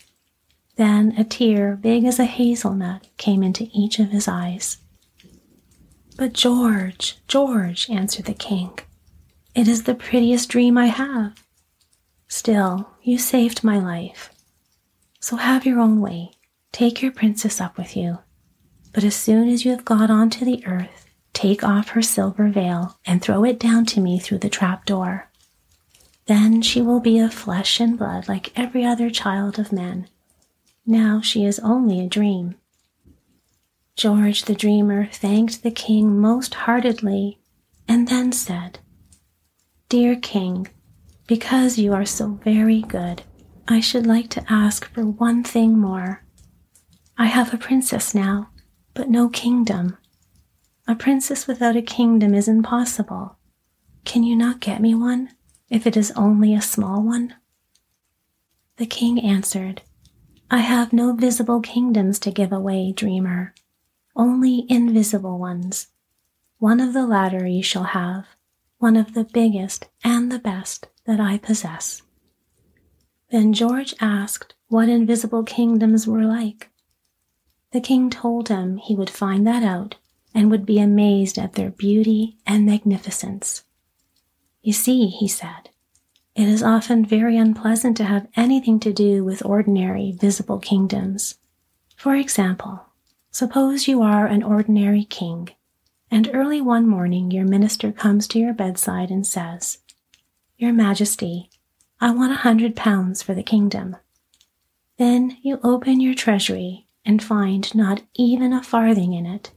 Then 0.76 1.14
a 1.18 1.24
tear 1.24 1.76
big 1.76 2.06
as 2.06 2.20
a 2.20 2.26
hazelnut 2.26 3.08
came 3.18 3.44
into 3.44 3.70
each 3.74 4.00
of 4.00 4.10
his 4.10 4.28
eyes. 4.28 4.78
But 6.22 6.34
George, 6.34 7.18
George, 7.28 7.90
answered 7.90 8.26
the 8.26 8.36
king, 8.36 8.78
it 9.56 9.68
is 9.68 9.86
the 9.86 9.96
prettiest 9.96 10.50
dream 10.50 10.78
I 10.78 10.86
have. 10.86 11.44
Still, 12.28 12.92
you 13.02 13.18
saved 13.18 13.64
my 13.64 13.80
life. 13.80 14.30
So 15.20 15.38
have 15.38 15.66
your 15.66 15.80
own 15.80 16.00
way. 16.00 16.34
Take 16.72 17.02
your 17.02 17.12
princess 17.12 17.60
up 17.60 17.76
with 17.76 17.98
you. 17.98 18.20
But 18.94 19.04
as 19.04 19.16
soon 19.16 19.50
as 19.50 19.66
you 19.66 19.72
have 19.72 19.84
got 19.84 20.12
onto 20.12 20.46
the 20.46 20.64
earth, 20.68 21.08
take 21.34 21.64
off 21.64 21.90
her 21.90 22.04
silver 22.04 22.50
veil 22.50 23.00
and 23.04 23.20
throw 23.20 23.44
it 23.44 23.60
down 23.60 23.88
to 23.88 24.00
me 24.00 24.20
through 24.20 24.38
the 24.38 24.48
trap 24.48 24.86
door. 24.86 25.28
Then 26.28 26.62
she 26.62 26.84
will 26.84 27.00
be 27.00 27.18
of 27.18 27.34
flesh 27.34 27.80
and 27.80 27.98
blood 27.98 28.28
like 28.28 28.56
every 28.56 28.86
other 28.86 29.10
child 29.10 29.58
of 29.58 29.74
men. 29.74 30.08
Now 30.86 31.20
she 31.20 31.46
is 31.46 31.58
only 31.62 32.00
a 32.00 32.08
dream. 32.08 32.58
George 34.02 34.46
the 34.46 34.56
dreamer 34.56 35.06
thanked 35.06 35.62
the 35.62 35.70
king 35.70 36.20
most 36.20 36.56
heartedly 36.56 37.38
and 37.88 38.08
then 38.08 38.32
said, 38.32 38.80
Dear 39.90 40.16
king, 40.16 40.68
because 41.28 41.78
you 41.78 41.94
are 41.94 42.04
so 42.04 42.40
very 42.44 42.82
good, 42.82 43.22
I 43.68 43.80
should 43.80 44.08
like 44.08 44.28
to 44.32 44.44
ask 44.52 44.92
for 44.92 45.06
one 45.06 45.44
thing 45.44 45.78
more. 45.78 46.24
I 47.16 47.28
have 47.28 47.54
a 47.54 47.60
princess 47.60 48.16
now, 48.16 48.50
but 48.96 49.08
no 49.08 49.30
kingdom. 49.30 50.00
A 50.88 50.96
princess 50.96 51.46
without 51.46 51.76
a 51.76 51.84
kingdom 51.84 52.34
is 52.34 52.48
impossible. 52.48 53.38
Can 54.04 54.24
you 54.24 54.36
not 54.36 54.62
get 54.62 54.82
me 54.82 54.96
one, 54.96 55.30
if 55.70 55.86
it 55.86 55.96
is 55.96 56.12
only 56.16 56.56
a 56.56 56.62
small 56.64 57.04
one? 57.04 57.36
The 58.78 58.88
king 58.88 59.20
answered, 59.20 59.84
I 60.50 60.62
have 60.62 60.92
no 60.92 61.14
visible 61.14 61.62
kingdoms 61.62 62.18
to 62.22 62.32
give 62.32 62.52
away, 62.52 62.94
dreamer, 62.94 63.54
only 64.15 64.65
invisible 64.69 65.38
ones. 65.38 65.88
One 66.60 66.80
of 66.80 66.93
the 66.93 67.06
latter 67.06 67.45
you 67.47 67.63
shall 67.63 67.86
have, 67.86 68.26
one 68.78 68.95
of 68.95 69.13
the 69.13 69.24
biggest 69.24 69.88
and 70.04 70.32
the 70.32 70.39
best 70.39 70.88
that 71.06 71.19
I 71.19 71.38
possess. 71.38 72.02
Then 73.32 73.54
George 73.54 73.95
asked 74.00 74.54
what 74.67 74.89
invisible 74.89 75.43
kingdoms 75.43 76.06
were 76.08 76.24
like. 76.24 76.69
The 77.71 77.82
king 77.82 78.10
told 78.10 78.50
him 78.50 78.78
he 78.78 78.95
would 78.95 79.10
find 79.10 79.47
that 79.47 79.63
out 79.63 79.95
and 80.34 80.52
would 80.52 80.65
be 80.65 80.80
amazed 80.80 81.38
at 81.38 81.54
their 81.54 81.71
beauty 81.71 82.38
and 82.45 82.65
magnificence. 82.65 83.63
You 84.62 84.74
see, 84.74 85.08
he 85.08 85.28
said, 85.28 85.69
it 86.36 86.47
is 86.47 86.63
often 86.63 87.06
very 87.06 87.38
unpleasant 87.38 87.97
to 87.97 88.06
have 88.06 88.28
anything 88.36 88.80
to 88.82 88.93
do 88.93 89.24
with 89.24 89.45
ordinary 89.45 90.12
visible 90.13 90.60
kingdoms. 90.60 91.38
For 91.97 92.15
example, 92.15 92.86
suppose 93.32 93.88
you 93.88 94.02
are 94.02 94.28
an 94.28 94.44
ordinary 94.44 95.04
king, 95.04 95.50
and 96.10 96.30
early 96.34 96.62
one 96.62 96.88
morning 96.88 97.32
your 97.32 97.46
minister 97.46 97.91
comes 97.91 98.28
to 98.28 98.39
your 98.39 98.54
bedside 98.54 99.10
and 99.10 99.26
says, 99.26 99.80
Your 100.58 100.74
Majesty, 100.74 101.50
I 102.00 102.12
want 102.12 102.34
a 102.34 102.36
hundred 102.36 102.76
pounds 102.76 103.24
for 103.24 103.34
the 103.34 103.44
kingdom. 103.44 103.98
Then 104.98 105.38
you 105.41 105.60
open 105.63 106.00
your 106.02 106.13
treasury 106.13 106.88
and 107.04 107.24
find 107.24 107.74
not 107.74 108.04
even 108.15 108.54
a 108.54 108.62
farthing 108.62 109.13
in 109.13 109.26
it. 109.26 109.52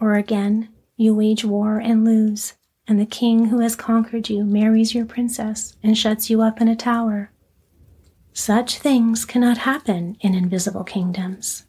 Or 0.00 0.14
again, 0.14 0.70
you 0.96 1.14
wage 1.14 1.44
war 1.44 1.78
and 1.78 2.04
lose 2.04 2.54
and 2.88 2.98
the 2.98 3.06
king 3.06 3.46
who 3.46 3.60
has 3.60 3.76
conquered 3.76 4.28
you 4.28 4.44
marries 4.44 4.94
your 4.94 5.06
princess 5.06 5.76
and 5.82 5.96
shuts 5.96 6.28
you 6.28 6.42
up 6.42 6.60
in 6.60 6.68
a 6.68 6.76
tower. 6.76 7.30
Such 8.32 8.78
things 8.78 9.24
cannot 9.24 9.58
happen 9.58 10.16
in 10.20 10.34
invisible 10.34 10.84
kingdoms. 10.84 11.64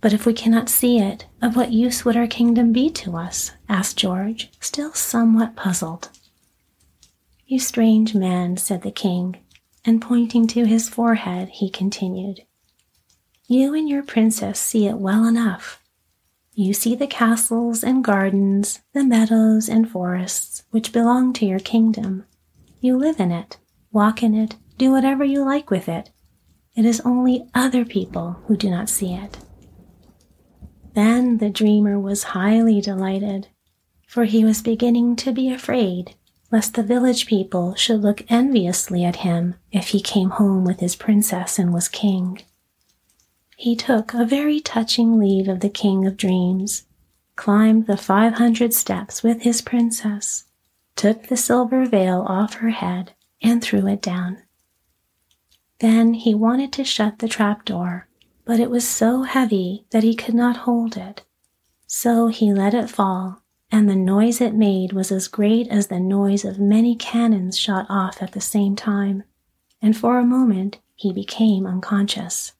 But 0.00 0.12
if 0.12 0.26
we 0.26 0.32
cannot 0.32 0.68
see 0.68 0.98
it, 0.98 1.26
of 1.42 1.56
what 1.56 1.72
use 1.72 2.04
would 2.04 2.16
our 2.16 2.26
kingdom 2.26 2.72
be 2.72 2.90
to 2.90 3.16
us? 3.16 3.52
asked 3.68 3.96
George, 3.96 4.50
still 4.60 4.92
somewhat 4.92 5.56
puzzled. 5.56 6.10
You 7.46 7.58
strange 7.58 8.14
man, 8.14 8.56
said 8.56 8.82
the 8.82 8.90
king, 8.90 9.36
and 9.84 10.02
pointing 10.02 10.46
to 10.48 10.64
his 10.64 10.88
forehead, 10.88 11.48
he 11.48 11.70
continued, 11.70 12.42
You 13.46 13.74
and 13.74 13.88
your 13.88 14.02
princess 14.02 14.58
see 14.58 14.86
it 14.86 14.98
well 14.98 15.24
enough 15.24 15.80
you 16.58 16.72
see 16.72 16.94
the 16.94 17.06
castles 17.06 17.84
and 17.84 18.02
gardens, 18.02 18.80
the 18.94 19.04
meadows 19.04 19.68
and 19.68 19.90
forests 19.90 20.62
which 20.70 20.90
belong 20.90 21.34
to 21.34 21.44
your 21.44 21.58
kingdom. 21.58 22.24
You 22.80 22.96
live 22.96 23.20
in 23.20 23.30
it, 23.30 23.58
walk 23.92 24.22
in 24.22 24.34
it, 24.34 24.56
do 24.78 24.90
whatever 24.90 25.22
you 25.22 25.44
like 25.44 25.70
with 25.70 25.86
it. 25.86 26.08
It 26.74 26.86
is 26.86 27.02
only 27.02 27.46
other 27.54 27.84
people 27.84 28.40
who 28.46 28.56
do 28.56 28.70
not 28.70 28.88
see 28.88 29.12
it. 29.12 29.36
Then 30.96 31.38
the 31.38 31.50
dreamer 31.50 32.00
was 32.00 32.34
highly 32.34 32.80
delighted, 32.80 33.46
for 34.08 34.24
he 34.24 34.44
was 34.44 34.60
beginning 34.62 35.14
to 35.16 35.30
be 35.30 35.48
afraid 35.48 36.16
lest 36.50 36.74
the 36.74 36.82
village 36.82 37.26
people 37.26 37.76
should 37.76 38.00
look 38.02 38.24
enviously 38.28 39.04
at 39.04 39.16
him 39.16 39.54
if 39.70 39.88
he 39.88 40.00
came 40.00 40.30
home 40.30 40.64
with 40.64 40.80
his 40.80 40.96
princess 40.96 41.58
and 41.58 41.72
was 41.72 41.88
king 41.88 42.40
he 43.56 43.74
took 43.74 44.12
a 44.12 44.26
very 44.26 44.60
touching 44.60 45.18
leave 45.18 45.48
of 45.48 45.60
the 45.60 45.70
King 45.70 46.06
of 46.06 46.18
Dreams, 46.18 46.84
climbed 47.36 47.86
the 47.86 47.96
five 47.96 48.34
hundred 48.34 48.74
steps 48.74 49.22
with 49.22 49.42
his 49.42 49.62
princess, 49.62 50.44
took 50.94 51.28
the 51.28 51.38
silver 51.38 51.86
veil 51.86 52.24
off 52.28 52.54
her 52.54 52.68
head, 52.68 53.14
and 53.40 53.62
threw 53.62 53.86
it 53.86 54.02
down. 54.02 54.42
Then 55.78 56.14
he 56.14 56.34
wanted 56.34 56.70
to 56.74 56.84
shut 56.84 57.18
the 57.18 57.28
trap 57.28 57.64
door, 57.64 58.08
but 58.46 58.60
it 58.60 58.70
was 58.70 58.88
so 58.88 59.24
heavy 59.24 59.84
that 59.90 60.04
he 60.04 60.14
could 60.14 60.34
not 60.34 60.58
hold 60.58 60.96
it. 60.96 61.24
So 61.86 62.28
he 62.28 62.54
let 62.54 62.72
it 62.72 62.88
fall, 62.88 63.42
and 63.70 63.90
the 63.90 63.96
noise 63.96 64.40
it 64.40 64.54
made 64.54 64.92
was 64.92 65.12
as 65.12 65.28
great 65.28 65.68
as 65.68 65.88
the 65.88 66.00
noise 66.00 66.44
of 66.44 66.58
many 66.58 66.94
cannons 66.94 67.58
shot 67.58 67.86
off 67.88 68.22
at 68.22 68.32
the 68.32 68.40
same 68.40 68.76
time, 68.76 69.24
and 69.82 69.96
for 69.96 70.18
a 70.18 70.24
moment 70.24 70.78
he 70.94 71.12
became 71.12 71.66
unconscious. 71.66 72.52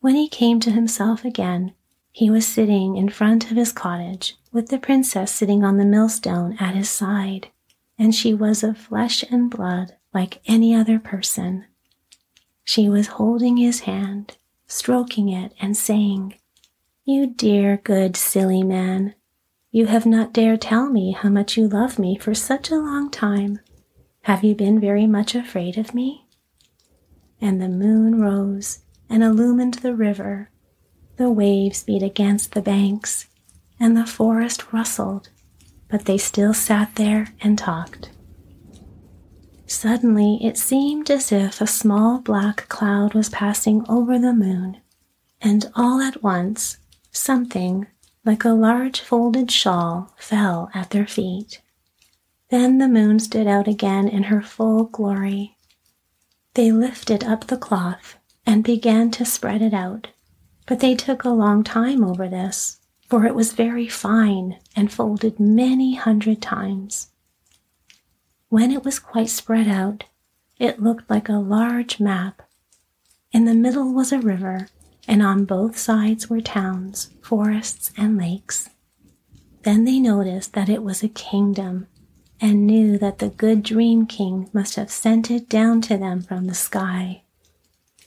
When 0.00 0.14
he 0.14 0.28
came 0.28 0.60
to 0.60 0.70
himself 0.70 1.24
again, 1.24 1.74
he 2.12 2.30
was 2.30 2.46
sitting 2.46 2.96
in 2.96 3.08
front 3.08 3.50
of 3.50 3.56
his 3.56 3.72
cottage 3.72 4.36
with 4.52 4.68
the 4.68 4.78
princess 4.78 5.32
sitting 5.32 5.64
on 5.64 5.76
the 5.76 5.84
millstone 5.84 6.56
at 6.60 6.76
his 6.76 6.88
side, 6.88 7.48
and 7.98 8.14
she 8.14 8.32
was 8.32 8.62
of 8.62 8.78
flesh 8.78 9.24
and 9.30 9.50
blood 9.50 9.96
like 10.14 10.40
any 10.46 10.74
other 10.74 11.00
person. 11.00 11.66
She 12.68 12.88
was 12.88 13.06
holding 13.06 13.56
his 13.56 13.80
hand, 13.82 14.36
stroking 14.66 15.28
it, 15.28 15.54
and 15.60 15.76
saying, 15.76 16.34
You 17.04 17.28
dear, 17.28 17.76
good, 17.76 18.16
silly 18.16 18.64
man, 18.64 19.14
you 19.70 19.86
have 19.86 20.04
not 20.04 20.32
dared 20.32 20.62
tell 20.62 20.90
me 20.90 21.12
how 21.12 21.28
much 21.28 21.56
you 21.56 21.68
love 21.68 21.96
me 21.96 22.18
for 22.18 22.34
such 22.34 22.70
a 22.72 22.76
long 22.76 23.08
time. 23.08 23.60
Have 24.22 24.42
you 24.42 24.56
been 24.56 24.80
very 24.80 25.06
much 25.06 25.36
afraid 25.36 25.78
of 25.78 25.94
me? 25.94 26.26
And 27.40 27.62
the 27.62 27.68
moon 27.68 28.20
rose 28.20 28.80
and 29.08 29.22
illumined 29.22 29.74
the 29.74 29.94
river. 29.94 30.50
The 31.18 31.30
waves 31.30 31.84
beat 31.84 32.02
against 32.02 32.52
the 32.52 32.62
banks, 32.62 33.28
and 33.78 33.96
the 33.96 34.06
forest 34.06 34.72
rustled, 34.72 35.28
but 35.88 36.06
they 36.06 36.18
still 36.18 36.52
sat 36.52 36.96
there 36.96 37.28
and 37.40 37.56
talked. 37.56 38.10
Suddenly 39.66 40.38
it 40.42 40.56
seemed 40.56 41.10
as 41.10 41.32
if 41.32 41.60
a 41.60 41.66
small 41.66 42.20
black 42.20 42.68
cloud 42.68 43.14
was 43.14 43.28
passing 43.28 43.84
over 43.88 44.18
the 44.18 44.32
moon, 44.32 44.80
and 45.40 45.70
all 45.74 46.00
at 46.00 46.22
once 46.22 46.78
something 47.10 47.86
like 48.24 48.44
a 48.44 48.50
large 48.50 49.00
folded 49.00 49.50
shawl 49.50 50.14
fell 50.16 50.70
at 50.72 50.90
their 50.90 51.06
feet. 51.06 51.60
Then 52.48 52.78
the 52.78 52.88
moon 52.88 53.18
stood 53.18 53.46
out 53.46 53.66
again 53.66 54.06
in 54.08 54.24
her 54.24 54.40
full 54.40 54.84
glory. 54.84 55.56
They 56.54 56.70
lifted 56.70 57.24
up 57.24 57.46
the 57.48 57.56
cloth 57.56 58.16
and 58.46 58.62
began 58.62 59.10
to 59.12 59.24
spread 59.24 59.62
it 59.62 59.74
out. 59.74 60.08
But 60.66 60.80
they 60.80 60.94
took 60.94 61.24
a 61.24 61.30
long 61.30 61.64
time 61.64 62.04
over 62.04 62.28
this, 62.28 62.78
for 63.08 63.26
it 63.26 63.34
was 63.34 63.52
very 63.52 63.88
fine 63.88 64.58
and 64.74 64.92
folded 64.92 65.40
many 65.40 65.94
hundred 65.96 66.40
times. 66.40 67.08
When 68.48 68.70
it 68.70 68.84
was 68.84 68.98
quite 68.98 69.28
spread 69.28 69.68
out, 69.68 70.04
it 70.58 70.82
looked 70.82 71.10
like 71.10 71.28
a 71.28 71.34
large 71.34 72.00
map. 72.00 72.42
In 73.32 73.44
the 73.44 73.54
middle 73.54 73.92
was 73.92 74.12
a 74.12 74.18
river, 74.18 74.68
and 75.08 75.22
on 75.22 75.44
both 75.44 75.76
sides 75.76 76.30
were 76.30 76.40
towns, 76.40 77.10
forests, 77.22 77.92
and 77.96 78.16
lakes. 78.16 78.70
Then 79.62 79.84
they 79.84 79.98
noticed 79.98 80.52
that 80.54 80.68
it 80.68 80.82
was 80.82 81.02
a 81.02 81.08
kingdom, 81.08 81.86
and 82.40 82.66
knew 82.66 82.98
that 82.98 83.18
the 83.18 83.28
good 83.28 83.62
Dream 83.62 84.06
King 84.06 84.48
must 84.52 84.76
have 84.76 84.90
sent 84.90 85.30
it 85.30 85.48
down 85.48 85.80
to 85.82 85.96
them 85.96 86.22
from 86.22 86.46
the 86.46 86.54
sky 86.54 87.22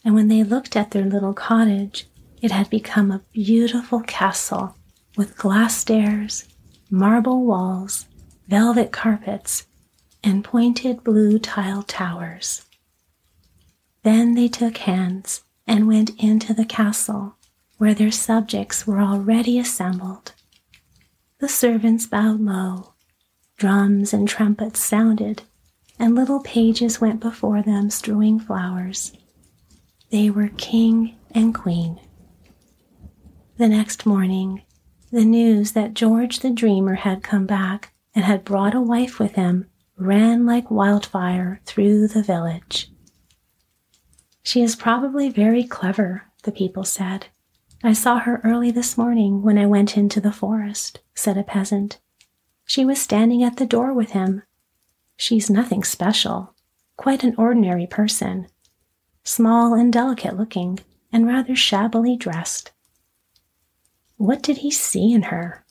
and 0.04 0.16
when 0.16 0.28
they 0.28 0.44
looked 0.44 0.76
at 0.76 0.92
their 0.92 1.06
little 1.06 1.34
cottage, 1.34 2.08
it 2.42 2.52
had 2.52 2.70
become 2.70 3.12
a 3.12 3.22
beautiful 3.34 4.02
castle 4.02 4.76
with 5.18 5.38
glass 5.38 5.78
stairs, 5.78 6.46
marble 6.90 7.46
walls, 7.46 8.08
velvet 8.48 8.92
carpets, 8.92 9.66
and 10.24 10.44
pointed 10.44 11.04
blue 11.04 11.40
tile 11.40 11.84
towers. 11.84 12.66
Then 14.04 14.36
they 14.36 14.48
took 14.48 14.78
hands 14.78 15.44
and 15.68 15.88
went 15.88 16.12
into 16.18 16.54
the 16.54 16.66
castle, 16.66 17.36
where 17.78 17.94
their 17.94 18.12
subjects 18.12 18.88
were 18.88 19.00
already 19.00 19.60
assembled. 19.60 20.34
The 21.40 21.48
servants 21.48 22.06
bowed 22.06 22.42
low, 22.42 22.94
drums 23.58 24.14
and 24.14 24.28
trumpets 24.28 24.80
sounded, 24.80 25.44
and 25.98 26.16
little 26.16 26.42
pages 26.42 27.00
went 27.00 27.20
before 27.20 27.62
them 27.62 27.90
strewing 27.90 28.40
flowers. 28.40 29.14
They 30.12 30.30
were 30.30 30.50
king 30.58 31.16
and 31.32 31.54
queen. 31.54 32.00
The 33.58 33.68
next 33.68 34.06
morning, 34.06 34.64
the 35.12 35.26
news 35.26 35.74
that 35.74 35.94
George 35.94 36.40
the 36.40 36.50
Dreamer 36.52 36.96
had 36.96 37.24
come 37.24 37.46
back 37.46 37.94
and 38.16 38.26
had 38.26 38.46
brought 38.46 38.74
a 38.74 38.82
wife 38.82 39.20
with 39.20 39.34
him 39.34 39.68
ran 40.00 40.46
like 40.46 40.72
wildfire 40.72 41.60
through 41.66 42.08
the 42.08 42.24
village. 42.24 42.90
She 44.42 44.62
is 44.62 44.76
probably 44.76 45.30
very 45.30 45.64
clever, 45.64 46.24
the 46.44 46.52
people 46.52 46.86
said. 46.86 47.28
I 47.84 47.94
saw 47.94 48.20
her 48.20 48.42
early 48.44 48.72
this 48.72 48.98
morning 48.98 49.42
when 49.42 49.58
I 49.58 49.66
went 49.66 49.98
into 49.98 50.22
the 50.22 50.32
forest, 50.32 51.02
said 51.14 51.38
a 51.38 51.44
peasant. 51.44 52.00
She 52.66 52.86
was 52.86 53.02
standing 53.02 53.44
at 53.44 53.58
the 53.58 53.66
door 53.66 53.94
with 53.94 54.12
him. 54.12 54.44
She's 55.18 55.50
nothing 55.50 55.84
special, 55.84 56.56
quite 56.98 57.24
an 57.24 57.36
ordinary 57.38 57.88
person, 57.88 58.48
small 59.24 59.74
and 59.74 59.92
delicate 59.92 60.38
looking, 60.38 60.80
and 61.12 61.28
rather 61.28 61.56
shabbily 61.56 62.16
dressed. 62.16 62.72
What 64.18 64.42
did 64.42 64.58
he 64.58 64.72
see 64.72 65.12
in 65.14 65.24
her? 65.24 65.66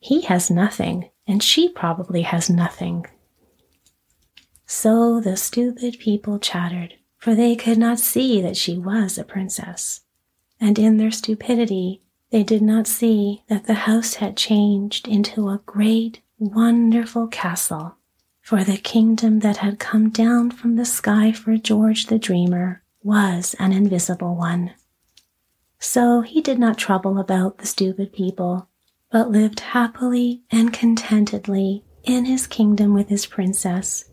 He 0.00 0.22
has 0.22 0.50
nothing, 0.50 1.10
and 1.26 1.42
she 1.42 1.68
probably 1.68 2.22
has 2.22 2.48
nothing. 2.48 3.06
So 4.70 5.18
the 5.18 5.38
stupid 5.38 5.98
people 5.98 6.38
chattered, 6.38 6.92
for 7.16 7.34
they 7.34 7.56
could 7.56 7.78
not 7.78 7.98
see 7.98 8.42
that 8.42 8.56
she 8.56 8.76
was 8.76 9.16
a 9.16 9.24
princess. 9.24 10.02
And 10.60 10.78
in 10.78 10.98
their 10.98 11.10
stupidity, 11.10 12.02
they 12.30 12.42
did 12.42 12.60
not 12.60 12.86
see 12.86 13.44
that 13.48 13.66
the 13.66 13.88
house 13.88 14.14
had 14.14 14.36
changed 14.36 15.08
into 15.08 15.48
a 15.48 15.62
great, 15.64 16.20
wonderful 16.38 17.28
castle. 17.28 17.96
For 18.42 18.62
the 18.62 18.76
kingdom 18.76 19.38
that 19.38 19.56
had 19.56 19.78
come 19.78 20.10
down 20.10 20.50
from 20.50 20.76
the 20.76 20.84
sky 20.84 21.32
for 21.32 21.56
George 21.56 22.06
the 22.06 22.18
Dreamer 22.18 22.82
was 23.02 23.56
an 23.58 23.72
invisible 23.72 24.36
one. 24.36 24.74
So 25.78 26.20
he 26.20 26.42
did 26.42 26.58
not 26.58 26.76
trouble 26.76 27.18
about 27.18 27.56
the 27.56 27.66
stupid 27.66 28.12
people, 28.12 28.68
but 29.10 29.30
lived 29.30 29.60
happily 29.60 30.42
and 30.50 30.74
contentedly 30.74 31.84
in 32.04 32.26
his 32.26 32.46
kingdom 32.46 32.92
with 32.92 33.08
his 33.08 33.24
princess, 33.24 34.04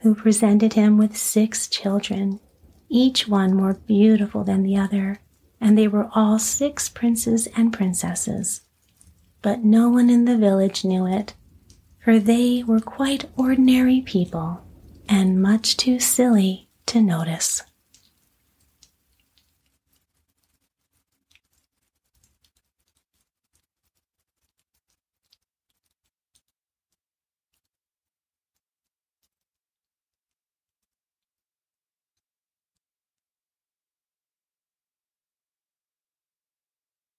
who 0.00 0.14
presented 0.14 0.74
him 0.74 0.96
with 0.96 1.16
six 1.16 1.68
children, 1.68 2.40
each 2.88 3.28
one 3.28 3.54
more 3.54 3.74
beautiful 3.74 4.44
than 4.44 4.62
the 4.62 4.76
other, 4.76 5.20
and 5.60 5.76
they 5.76 5.88
were 5.88 6.08
all 6.14 6.38
six 6.38 6.88
princes 6.88 7.46
and 7.56 7.72
princesses. 7.72 8.62
But 9.42 9.64
no 9.64 9.88
one 9.88 10.10
in 10.10 10.24
the 10.24 10.36
village 10.36 10.84
knew 10.84 11.06
it, 11.06 11.34
for 12.02 12.18
they 12.18 12.62
were 12.62 12.80
quite 12.80 13.30
ordinary 13.36 14.00
people 14.00 14.62
and 15.08 15.42
much 15.42 15.76
too 15.76 15.98
silly 15.98 16.68
to 16.86 17.02
notice. 17.02 17.62